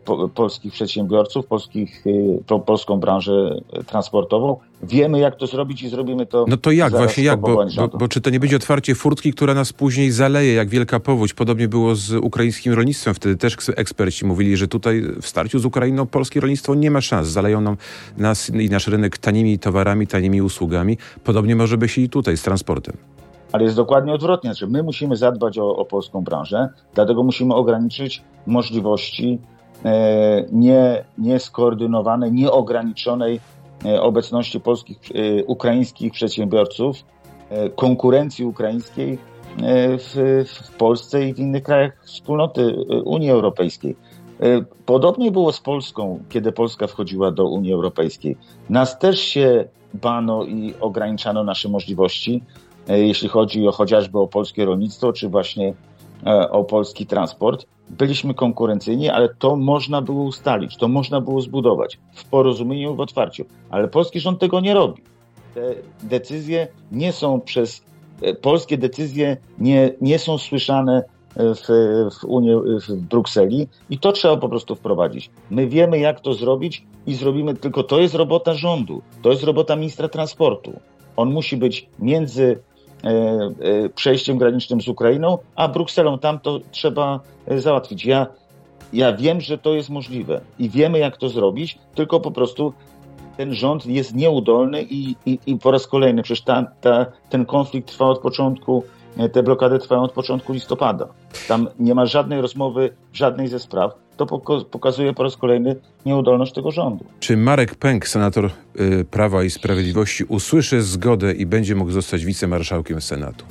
po, 0.04 0.28
polskich 0.28 0.72
przedsiębiorców, 0.72 1.46
polskich, 1.46 2.04
e, 2.06 2.10
po, 2.46 2.60
polską 2.60 2.96
branżę 2.96 3.60
transportową. 3.86 4.56
Wiemy, 4.82 5.18
jak 5.18 5.36
to 5.36 5.46
zrobić 5.46 5.82
i 5.82 5.88
zrobimy 5.88 6.26
to. 6.26 6.44
No 6.48 6.56
to 6.56 6.70
jak, 6.70 6.90
właśnie 6.90 7.24
jak? 7.24 7.40
Bo, 7.40 7.66
bo, 7.76 7.88
bo, 7.88 8.08
czy 8.08 8.20
to 8.20 8.30
nie 8.30 8.40
będzie 8.40 8.56
otwarcie 8.56 8.94
furtki, 8.94 9.32
która 9.32 9.54
nas 9.54 9.72
później 9.72 10.10
zaleje, 10.10 10.54
jak 10.54 10.68
wielka 10.68 11.00
powódź? 11.00 11.34
Podobnie 11.34 11.68
było 11.68 11.94
z 11.94 12.12
ukraińskim 12.12 12.72
rolnictwem. 12.72 13.14
Wtedy 13.14 13.36
też 13.36 13.56
eksperci 13.76 14.26
mówili, 14.26 14.56
że 14.56 14.68
tutaj 14.68 15.02
w 15.22 15.26
starciu 15.26 15.58
z 15.58 15.64
Ukrainą 15.64 16.06
polskie 16.06 16.40
rolnictwo 16.40 16.74
nie 16.74 16.90
ma 16.90 17.00
szans. 17.00 17.28
Zaleją 17.28 17.60
nam 17.60 17.76
nas 18.16 18.50
i 18.50 18.70
nasz 18.70 18.86
rynek 18.86 19.18
tanimi 19.18 19.58
towarami, 19.58 20.06
tanimi 20.06 20.42
usługami. 20.42 20.98
Podobnie 21.24 21.56
może 21.56 21.78
być 21.78 21.98
i 21.98 22.08
tutaj 22.08 22.36
z 22.36 22.42
transportem 22.42 23.19
ale 23.52 23.64
jest 23.64 23.76
dokładnie 23.76 24.12
odwrotnie. 24.12 24.50
Znaczy 24.50 24.66
my 24.66 24.82
musimy 24.82 25.16
zadbać 25.16 25.58
o, 25.58 25.76
o 25.76 25.84
polską 25.84 26.24
branżę, 26.24 26.68
dlatego 26.94 27.22
musimy 27.22 27.54
ograniczyć 27.54 28.22
możliwości 28.46 29.38
e, 29.84 30.44
nie, 30.52 31.04
nieskoordynowanej, 31.18 32.32
nieograniczonej 32.32 33.40
e, 33.84 34.02
obecności 34.02 34.60
polskich, 34.60 34.98
e, 35.14 35.44
ukraińskich 35.44 36.12
przedsiębiorców, 36.12 36.96
e, 37.50 37.70
konkurencji 37.70 38.44
ukraińskiej 38.44 39.12
e, 39.12 39.18
w, 39.98 40.44
w 40.46 40.76
Polsce 40.76 41.28
i 41.28 41.34
w 41.34 41.38
innych 41.38 41.62
krajach 41.62 41.92
wspólnoty 42.04 42.62
e, 42.90 43.02
Unii 43.02 43.30
Europejskiej. 43.30 43.96
Podobnie 44.86 45.30
było 45.30 45.52
z 45.52 45.60
Polską, 45.60 46.20
kiedy 46.28 46.52
Polska 46.52 46.86
wchodziła 46.86 47.30
do 47.30 47.48
Unii 47.48 47.72
Europejskiej. 47.72 48.36
Nas 48.70 48.98
też 48.98 49.20
się 49.20 49.64
bano 49.94 50.44
i 50.44 50.74
ograniczano 50.80 51.44
nasze 51.44 51.68
możliwości. 51.68 52.42
E, 52.90 52.98
jeśli 52.98 53.28
chodzi 53.28 53.68
o 53.68 53.72
chociażby 53.72 54.18
o 54.18 54.26
polskie 54.26 54.64
rolnictwo, 54.64 55.12
czy 55.12 55.28
właśnie 55.28 55.74
e, 56.26 56.50
o 56.50 56.64
polski 56.64 57.06
transport. 57.06 57.66
Byliśmy 57.90 58.34
konkurencyjni, 58.34 59.08
ale 59.08 59.28
to 59.34 59.56
można 59.56 60.02
było 60.02 60.24
ustalić, 60.24 60.76
to 60.76 60.88
można 60.88 61.20
było 61.20 61.40
zbudować 61.40 61.98
w 62.14 62.24
porozumieniu, 62.24 62.94
w 62.94 63.00
otwarciu. 63.00 63.44
Ale 63.70 63.88
polski 63.88 64.20
rząd 64.20 64.40
tego 64.40 64.60
nie 64.60 64.74
robi. 64.74 65.02
Te 65.54 65.74
decyzje 66.02 66.68
nie 66.92 67.12
są 67.12 67.40
przez, 67.40 67.84
e, 68.22 68.34
polskie 68.34 68.78
decyzje 68.78 69.36
nie, 69.58 69.94
nie 70.00 70.18
są 70.18 70.38
słyszane 70.38 71.04
w, 71.36 71.66
w, 72.20 72.24
Unii, 72.24 72.54
w 72.88 72.92
Brukseli 72.92 73.68
i 73.90 73.98
to 73.98 74.12
trzeba 74.12 74.36
po 74.36 74.48
prostu 74.48 74.74
wprowadzić. 74.74 75.30
My 75.50 75.66
wiemy, 75.66 75.98
jak 75.98 76.20
to 76.20 76.34
zrobić 76.34 76.86
i 77.06 77.14
zrobimy, 77.14 77.54
tylko 77.54 77.82
to 77.82 78.00
jest 78.00 78.14
robota 78.14 78.54
rządu, 78.54 79.02
to 79.22 79.30
jest 79.30 79.44
robota 79.44 79.76
ministra 79.76 80.08
transportu. 80.08 80.72
On 81.16 81.32
musi 81.32 81.56
być 81.56 81.88
między 81.98 82.58
przejściem 83.94 84.38
granicznym 84.38 84.80
z 84.80 84.88
Ukrainą, 84.88 85.38
a 85.56 85.68
Brukselą 85.68 86.18
tam 86.18 86.38
to 86.38 86.60
trzeba 86.70 87.20
e, 87.46 87.60
załatwić. 87.60 88.04
Ja, 88.04 88.26
ja 88.92 89.12
wiem, 89.12 89.40
że 89.40 89.58
to 89.58 89.74
jest 89.74 89.90
możliwe 89.90 90.40
i 90.58 90.70
wiemy, 90.70 90.98
jak 90.98 91.16
to 91.16 91.28
zrobić, 91.28 91.78
tylko 91.94 92.20
po 92.20 92.30
prostu 92.30 92.72
ten 93.36 93.54
rząd 93.54 93.86
jest 93.86 94.14
nieudolny 94.14 94.82
i, 94.82 95.16
i, 95.26 95.38
i 95.46 95.56
po 95.56 95.70
raz 95.70 95.86
kolejny, 95.86 96.22
przecież 96.22 96.44
ta, 96.44 96.66
ta, 96.80 97.06
ten 97.30 97.46
konflikt 97.46 97.88
trwa 97.88 98.06
od 98.06 98.18
początku 98.18 98.84
E, 98.99 98.99
te 99.32 99.42
blokady 99.42 99.78
trwają 99.78 100.02
od 100.02 100.12
początku 100.12 100.52
listopada. 100.52 101.08
Tam 101.48 101.68
nie 101.78 101.94
ma 101.94 102.06
żadnej 102.06 102.40
rozmowy 102.40 102.90
żadnej 103.12 103.48
ze 103.48 103.58
spraw. 103.58 103.94
To 104.16 104.26
pokazuje 104.70 105.12
po 105.12 105.22
raz 105.22 105.36
kolejny 105.36 105.76
nieudolność 106.06 106.52
tego 106.52 106.70
rządu. 106.70 107.04
Czy 107.20 107.36
Marek 107.36 107.74
Pęk, 107.74 108.08
senator 108.08 108.50
y, 108.80 109.04
Prawa 109.10 109.44
i 109.44 109.50
Sprawiedliwości, 109.50 110.24
usłyszy 110.24 110.82
zgodę 110.82 111.32
i 111.32 111.46
będzie 111.46 111.74
mógł 111.74 111.90
zostać 111.90 112.24
wicemarszałkiem 112.24 113.00
Senatu? 113.00 113.44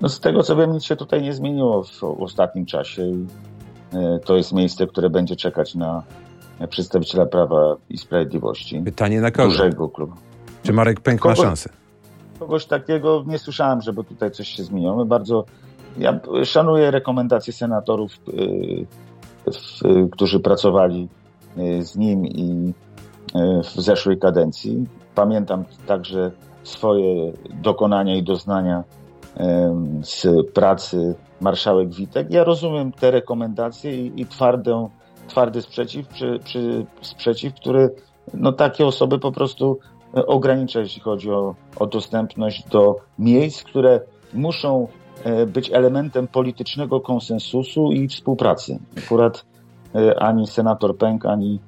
No 0.00 0.08
z 0.08 0.20
tego 0.20 0.42
co 0.42 0.56
wiem, 0.56 0.72
nic 0.72 0.84
się 0.84 0.96
tutaj 0.96 1.22
nie 1.22 1.34
zmieniło 1.34 1.84
w, 1.84 2.04
ostatnim 2.04 2.66
czasie. 2.66 3.02
Y, 3.02 4.20
to 4.24 4.36
jest 4.36 4.52
miejsce, 4.52 4.86
które 4.86 5.10
będzie 5.10 5.36
czekać 5.36 5.74
na 5.74 6.02
przedstawiciela 6.68 7.26
Prawa 7.26 7.76
i 7.90 7.98
Sprawiedliwości. 7.98 8.82
Pytanie 8.84 9.20
na 9.20 9.30
kogo? 9.30 9.48
Dużego 9.48 9.88
klubu. 9.88 10.14
Czy 10.62 10.72
Marek 10.72 11.00
Pęk 11.00 11.20
Kogo? 11.20 11.34
ma 11.34 11.42
szansę? 11.42 11.81
Kogoś 12.42 12.66
takiego 12.66 13.24
nie 13.26 13.38
słyszałem, 13.38 13.80
żeby 13.80 14.04
tutaj 14.04 14.30
coś 14.30 14.48
się 14.48 14.64
zmieniło. 14.64 14.96
My 14.96 15.04
bardzo, 15.04 15.44
ja 15.98 16.20
szanuję 16.44 16.90
rekomendacje 16.90 17.52
senatorów, 17.52 18.12
yy, 18.26 20.08
którzy 20.12 20.40
pracowali 20.40 21.08
yy, 21.56 21.82
z 21.82 21.96
nim 21.96 22.26
i 22.26 22.72
yy, 23.34 23.62
w 23.62 23.80
zeszłej 23.80 24.18
kadencji. 24.18 24.86
Pamiętam 25.14 25.64
także 25.86 26.30
swoje 26.62 27.32
dokonania 27.62 28.16
i 28.16 28.22
doznania 28.22 28.84
z 30.02 30.26
pracy 30.54 31.14
marszałek 31.40 31.94
Witek. 31.94 32.30
Ja 32.30 32.44
rozumiem 32.44 32.92
te 32.92 33.10
rekomendacje 33.10 34.06
i, 34.06 34.20
i 34.20 34.26
twardę, 34.26 34.88
twardy 35.28 35.62
sprzeciw, 35.62 36.08
przy, 36.08 36.38
przy, 36.44 36.86
sprzeciw, 37.02 37.54
który 37.54 37.94
no, 38.34 38.52
takie 38.52 38.86
osoby 38.86 39.18
po 39.18 39.32
prostu 39.32 39.78
ogranicza, 40.14 40.80
jeśli 40.80 41.02
chodzi 41.02 41.30
o, 41.30 41.54
o 41.76 41.86
dostępność 41.86 42.68
do 42.68 42.96
miejsc, 43.18 43.62
które 43.62 44.00
muszą 44.34 44.88
być 45.46 45.70
elementem 45.70 46.28
politycznego 46.28 47.00
konsensusu 47.00 47.92
i 47.92 48.08
współpracy. 48.08 48.78
Akurat 48.98 49.44
ani 50.18 50.46
senator 50.46 50.96
Pęk, 50.96 51.26
ani 51.26 51.60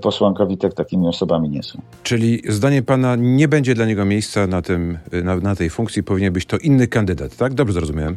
posłanka 0.00 0.46
Witek 0.46 0.74
takimi 0.74 1.08
osobami 1.08 1.48
nie 1.48 1.62
są. 1.62 1.80
Czyli 2.02 2.42
zdaniem 2.48 2.84
pana 2.84 3.16
nie 3.16 3.48
będzie 3.48 3.74
dla 3.74 3.86
niego 3.86 4.04
miejsca 4.04 4.46
na, 4.46 4.62
tym, 4.62 4.98
na, 5.24 5.36
na 5.36 5.56
tej 5.56 5.70
funkcji, 5.70 6.02
powinien 6.02 6.32
być 6.32 6.46
to 6.46 6.56
inny 6.58 6.86
kandydat, 6.86 7.36
tak? 7.36 7.54
Dobrze 7.54 7.72
zrozumiałem? 7.72 8.16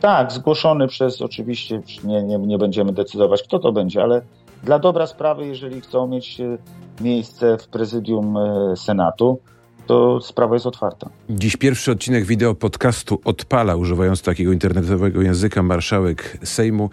Tak, 0.00 0.32
zgłoszony 0.32 0.88
przez, 0.88 1.22
oczywiście 1.22 1.82
nie, 2.04 2.22
nie, 2.22 2.38
nie 2.38 2.58
będziemy 2.58 2.92
decydować, 2.92 3.42
kto 3.42 3.58
to 3.58 3.72
będzie, 3.72 4.02
ale 4.02 4.22
dla 4.64 4.78
dobra 4.78 5.06
sprawy, 5.06 5.46
jeżeli 5.46 5.80
chcą 5.80 6.06
mieć 6.06 6.40
e, 6.40 6.58
miejsce 7.00 7.58
w 7.58 7.68
prezydium 7.68 8.36
e, 8.36 8.76
Senatu, 8.76 9.38
to 9.86 10.20
sprawa 10.20 10.54
jest 10.54 10.66
otwarta. 10.66 11.10
Dziś 11.30 11.56
pierwszy 11.56 11.92
odcinek 11.92 12.24
wideo 12.24 12.54
podcastu 12.54 13.20
odpala, 13.24 13.76
używając 13.76 14.22
takiego 14.22 14.52
internetowego 14.52 15.22
języka 15.22 15.62
marszałek 15.62 16.38
Sejmu 16.44 16.90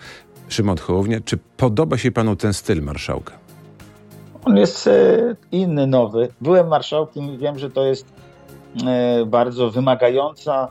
Szymon 0.48 0.78
Hołownia. 0.78 1.20
Czy 1.26 1.38
podoba 1.58 1.98
się 1.98 2.12
panu 2.12 2.36
ten 2.36 2.54
styl 2.54 2.82
marszałka? 2.82 3.34
On 4.46 4.58
jest 4.58 4.88
e, 4.88 5.36
inny, 5.52 5.88
nowy. 5.88 6.28
Byłem 6.42 6.68
marszałkiem 6.68 7.34
i 7.34 7.38
wiem, 7.38 7.60
że 7.60 7.70
to 7.70 7.86
jest 7.86 8.20
bardzo 9.26 9.70
wymagająca 9.70 10.68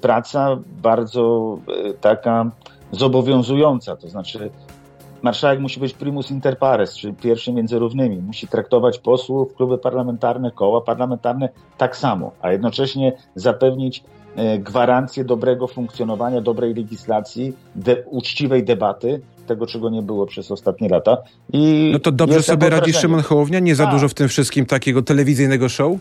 praca, 0.00 0.58
bardzo 0.82 1.58
taka 2.00 2.50
zobowiązująca. 2.92 3.96
To 3.96 4.08
znaczy, 4.08 4.50
Marszałek 5.22 5.60
musi 5.60 5.80
być 5.80 5.92
primus 5.92 6.30
inter 6.30 6.58
pares, 6.58 6.96
czyli 6.96 7.14
pierwszy 7.14 7.52
między 7.52 7.78
równymi. 7.78 8.16
Musi 8.16 8.48
traktować 8.48 8.98
posłów, 8.98 9.54
kluby 9.54 9.78
parlamentarne, 9.78 10.50
koła 10.50 10.80
parlamentarne 10.80 11.48
tak 11.78 11.96
samo, 11.96 12.32
a 12.42 12.52
jednocześnie 12.52 13.12
zapewnić 13.34 14.04
e, 14.36 14.58
gwarancję 14.58 15.24
dobrego 15.24 15.66
funkcjonowania, 15.66 16.40
dobrej 16.40 16.74
legislacji, 16.74 17.52
de, 17.74 18.04
uczciwej 18.04 18.64
debaty, 18.64 19.20
tego 19.46 19.66
czego 19.66 19.90
nie 19.90 20.02
było 20.02 20.26
przez 20.26 20.50
ostatnie 20.50 20.88
lata. 20.88 21.16
I 21.52 21.90
no 21.92 21.98
to 21.98 22.12
dobrze 22.12 22.42
sobie 22.42 22.70
radzi 22.70 22.92
Szymon 22.92 23.22
Hołownia? 23.22 23.58
Nie 23.60 23.74
za 23.74 23.84
tak. 23.84 23.92
dużo 23.92 24.08
w 24.08 24.14
tym 24.14 24.28
wszystkim 24.28 24.66
takiego 24.66 25.02
telewizyjnego 25.02 25.68
show? 25.68 25.92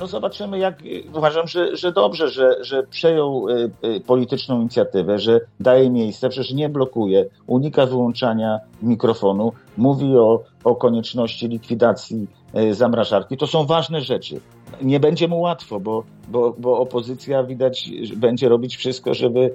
No 0.00 0.06
zobaczymy, 0.06 0.58
jak 0.58 0.82
uważam, 1.14 1.46
że, 1.46 1.76
że 1.76 1.92
dobrze, 1.92 2.28
że, 2.28 2.64
że 2.64 2.82
przejął 2.82 3.48
y, 3.48 3.70
y, 3.84 4.00
polityczną 4.00 4.60
inicjatywę, 4.60 5.18
że 5.18 5.40
daje 5.60 5.90
miejsce, 5.90 6.28
przecież 6.28 6.52
nie 6.52 6.68
blokuje, 6.68 7.24
unika 7.46 7.86
wyłączania 7.86 8.58
mikrofonu, 8.82 9.52
mówi 9.76 10.16
o, 10.16 10.42
o 10.64 10.74
konieczności 10.74 11.48
likwidacji 11.48 12.26
y, 12.56 12.74
zamrażarki. 12.74 13.36
To 13.36 13.46
są 13.46 13.66
ważne 13.66 14.00
rzeczy. 14.00 14.40
Nie 14.82 15.00
będzie 15.00 15.28
mu 15.28 15.40
łatwo, 15.40 15.80
bo, 15.80 16.04
bo, 16.28 16.54
bo 16.58 16.78
opozycja 16.78 17.44
widać 17.44 17.90
będzie 18.16 18.48
robić 18.48 18.76
wszystko, 18.76 19.14
żeby, 19.14 19.54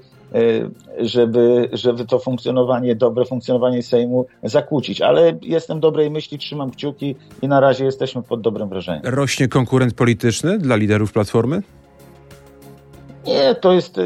żeby, 0.99 1.69
żeby 1.73 2.05
to 2.05 2.19
funkcjonowanie, 2.19 2.95
dobre 2.95 3.25
funkcjonowanie 3.25 3.83
Sejmu 3.83 4.25
zakłócić. 4.43 5.01
Ale 5.01 5.37
jestem 5.41 5.79
dobrej 5.79 6.11
myśli, 6.11 6.37
trzymam 6.37 6.71
kciuki 6.71 7.15
i 7.41 7.47
na 7.47 7.59
razie 7.59 7.85
jesteśmy 7.85 8.23
pod 8.23 8.41
dobrym 8.41 8.69
wrażeniem. 8.69 9.01
Rośnie 9.05 9.47
konkurent 9.47 9.93
polityczny 9.93 10.57
dla 10.57 10.75
liderów 10.75 11.11
Platformy? 11.11 11.61
Nie, 13.27 13.55
to 13.55 13.73
jest 13.73 13.99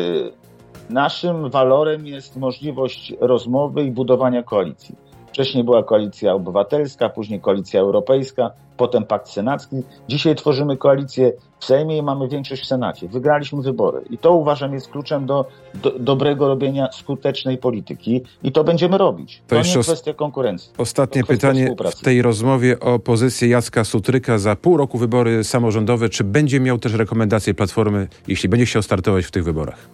naszym 0.89 1.49
walorem 1.49 2.07
jest 2.07 2.37
możliwość 2.37 3.13
rozmowy 3.19 3.83
i 3.83 3.91
budowania 3.91 4.43
koalicji. 4.43 4.95
Wcześniej 5.29 5.63
była 5.63 5.83
koalicja 5.83 6.33
obywatelska, 6.33 7.09
później 7.09 7.41
koalicja 7.41 7.79
europejska, 7.79 8.51
potem 8.77 9.05
pakt 9.05 9.29
senacki. 9.29 9.75
Dzisiaj 10.07 10.35
tworzymy 10.35 10.77
koalicję 10.77 11.33
w 11.59 11.65
Sejmie 11.65 11.97
i 11.97 12.01
mamy 12.03 12.27
większość 12.27 12.63
w 12.63 12.65
Senacie. 12.65 13.07
Wygraliśmy 13.07 13.61
wybory 13.61 14.01
i 14.09 14.17
to 14.17 14.33
uważam 14.33 14.73
jest 14.73 14.87
kluczem 14.87 15.25
do, 15.25 15.45
do 15.73 15.91
dobrego 15.99 16.47
robienia 16.47 16.91
skutecznej 16.91 17.57
polityki 17.57 18.21
i 18.43 18.51
to 18.51 18.63
będziemy 18.63 18.97
robić. 18.97 19.41
To, 19.47 19.55
to 19.55 19.77
nie 19.77 19.83
kwestia 19.83 20.13
konkurencji. 20.13 20.71
Ostatnie 20.77 21.23
pytanie 21.23 21.75
w 21.95 22.01
tej 22.01 22.21
rozmowie 22.21 22.79
o 22.79 22.99
pozycję 22.99 23.47
Jacka 23.47 23.83
Sutryka 23.83 24.37
za 24.37 24.55
pół 24.55 24.77
roku 24.77 24.97
wybory 24.97 25.43
samorządowe. 25.43 26.09
Czy 26.09 26.23
będzie 26.23 26.59
miał 26.59 26.77
też 26.77 26.93
rekomendacje 26.93 27.53
Platformy, 27.53 28.07
jeśli 28.27 28.49
będzie 28.49 28.65
chciał 28.65 28.81
startować 28.81 29.25
w 29.25 29.31
tych 29.31 29.43
wyborach? 29.43 29.89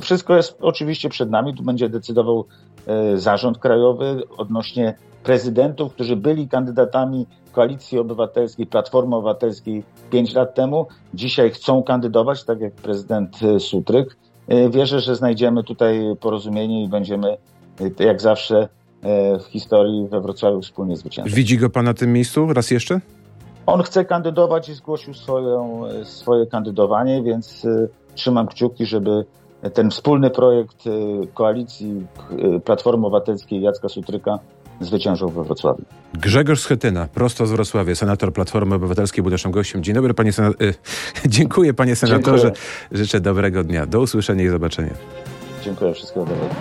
Wszystko 0.00 0.36
jest 0.36 0.56
oczywiście 0.60 1.08
przed 1.08 1.30
nami. 1.30 1.54
Tu 1.54 1.62
będzie 1.62 1.88
decydował 1.88 2.46
zarząd 3.14 3.58
krajowy 3.58 4.22
odnośnie 4.36 4.94
prezydentów, 5.22 5.92
którzy 5.94 6.16
byli 6.16 6.48
kandydatami 6.48 7.26
Koalicji 7.52 7.98
Obywatelskiej, 7.98 8.66
Platformy 8.66 9.16
Obywatelskiej 9.16 9.84
pięć 10.10 10.34
lat 10.34 10.54
temu. 10.54 10.86
Dzisiaj 11.14 11.50
chcą 11.50 11.82
kandydować, 11.82 12.44
tak 12.44 12.60
jak 12.60 12.72
prezydent 12.72 13.42
e, 13.42 13.60
Sutryk. 13.60 14.16
E, 14.48 14.70
wierzę, 14.70 15.00
że 15.00 15.16
znajdziemy 15.16 15.64
tutaj 15.64 16.00
porozumienie 16.20 16.84
i 16.84 16.88
będziemy, 16.88 17.36
jak 17.98 18.20
zawsze, 18.20 18.68
w 19.40 19.44
historii 19.50 20.08
we 20.08 20.20
Wrocławiu 20.20 20.60
wspólnie 20.60 20.96
zwyciężać. 20.96 21.34
Widzi 21.34 21.58
go 21.58 21.70
pan 21.70 21.84
na 21.84 21.94
tym 21.94 22.12
miejscu 22.12 22.52
raz 22.52 22.70
jeszcze? 22.70 23.00
On 23.66 23.82
chce 23.82 24.04
kandydować 24.04 24.68
i 24.68 24.74
zgłosił 24.74 25.14
swoją, 25.14 25.82
swoje 26.04 26.46
kandydowanie, 26.46 27.22
więc 27.22 27.66
trzymam 28.14 28.46
kciuki, 28.46 28.86
żeby 28.86 29.24
ten 29.70 29.90
wspólny 29.90 30.30
projekt 30.30 30.86
y, 30.86 30.90
koalicji 31.34 32.06
y, 32.56 32.60
Platformy 32.60 33.06
Obywatelskiej 33.06 33.62
Jacka 33.62 33.88
Sutryka 33.88 34.38
zwyciężył 34.80 35.28
we 35.28 35.44
Wrocławiu. 35.44 35.82
Grzegorz 36.14 36.60
Schetyna, 36.60 37.08
prosto 37.14 37.46
z 37.46 37.50
Wrocławia, 37.50 37.94
senator 37.94 38.32
Platformy 38.32 38.74
Obywatelskiej, 38.74 39.22
był 39.22 39.30
naszym 39.30 39.50
gościem. 39.52 39.82
Dzień 39.82 39.94
dobry, 39.94 40.14
panie 40.14 40.32
senatorze. 40.32 40.72
Dziękuję, 41.26 41.74
panie 41.74 41.96
senatorze. 41.96 42.42
Dziękuję. 42.42 42.62
Życzę 42.92 43.20
dobrego 43.20 43.64
dnia. 43.64 43.86
Do 43.86 44.00
usłyszenia 44.00 44.44
i 44.44 44.48
zobaczenia. 44.48 44.94
Dziękuję, 45.64 45.94
wszystkiego 45.94 46.26
dobrego. 46.26 46.54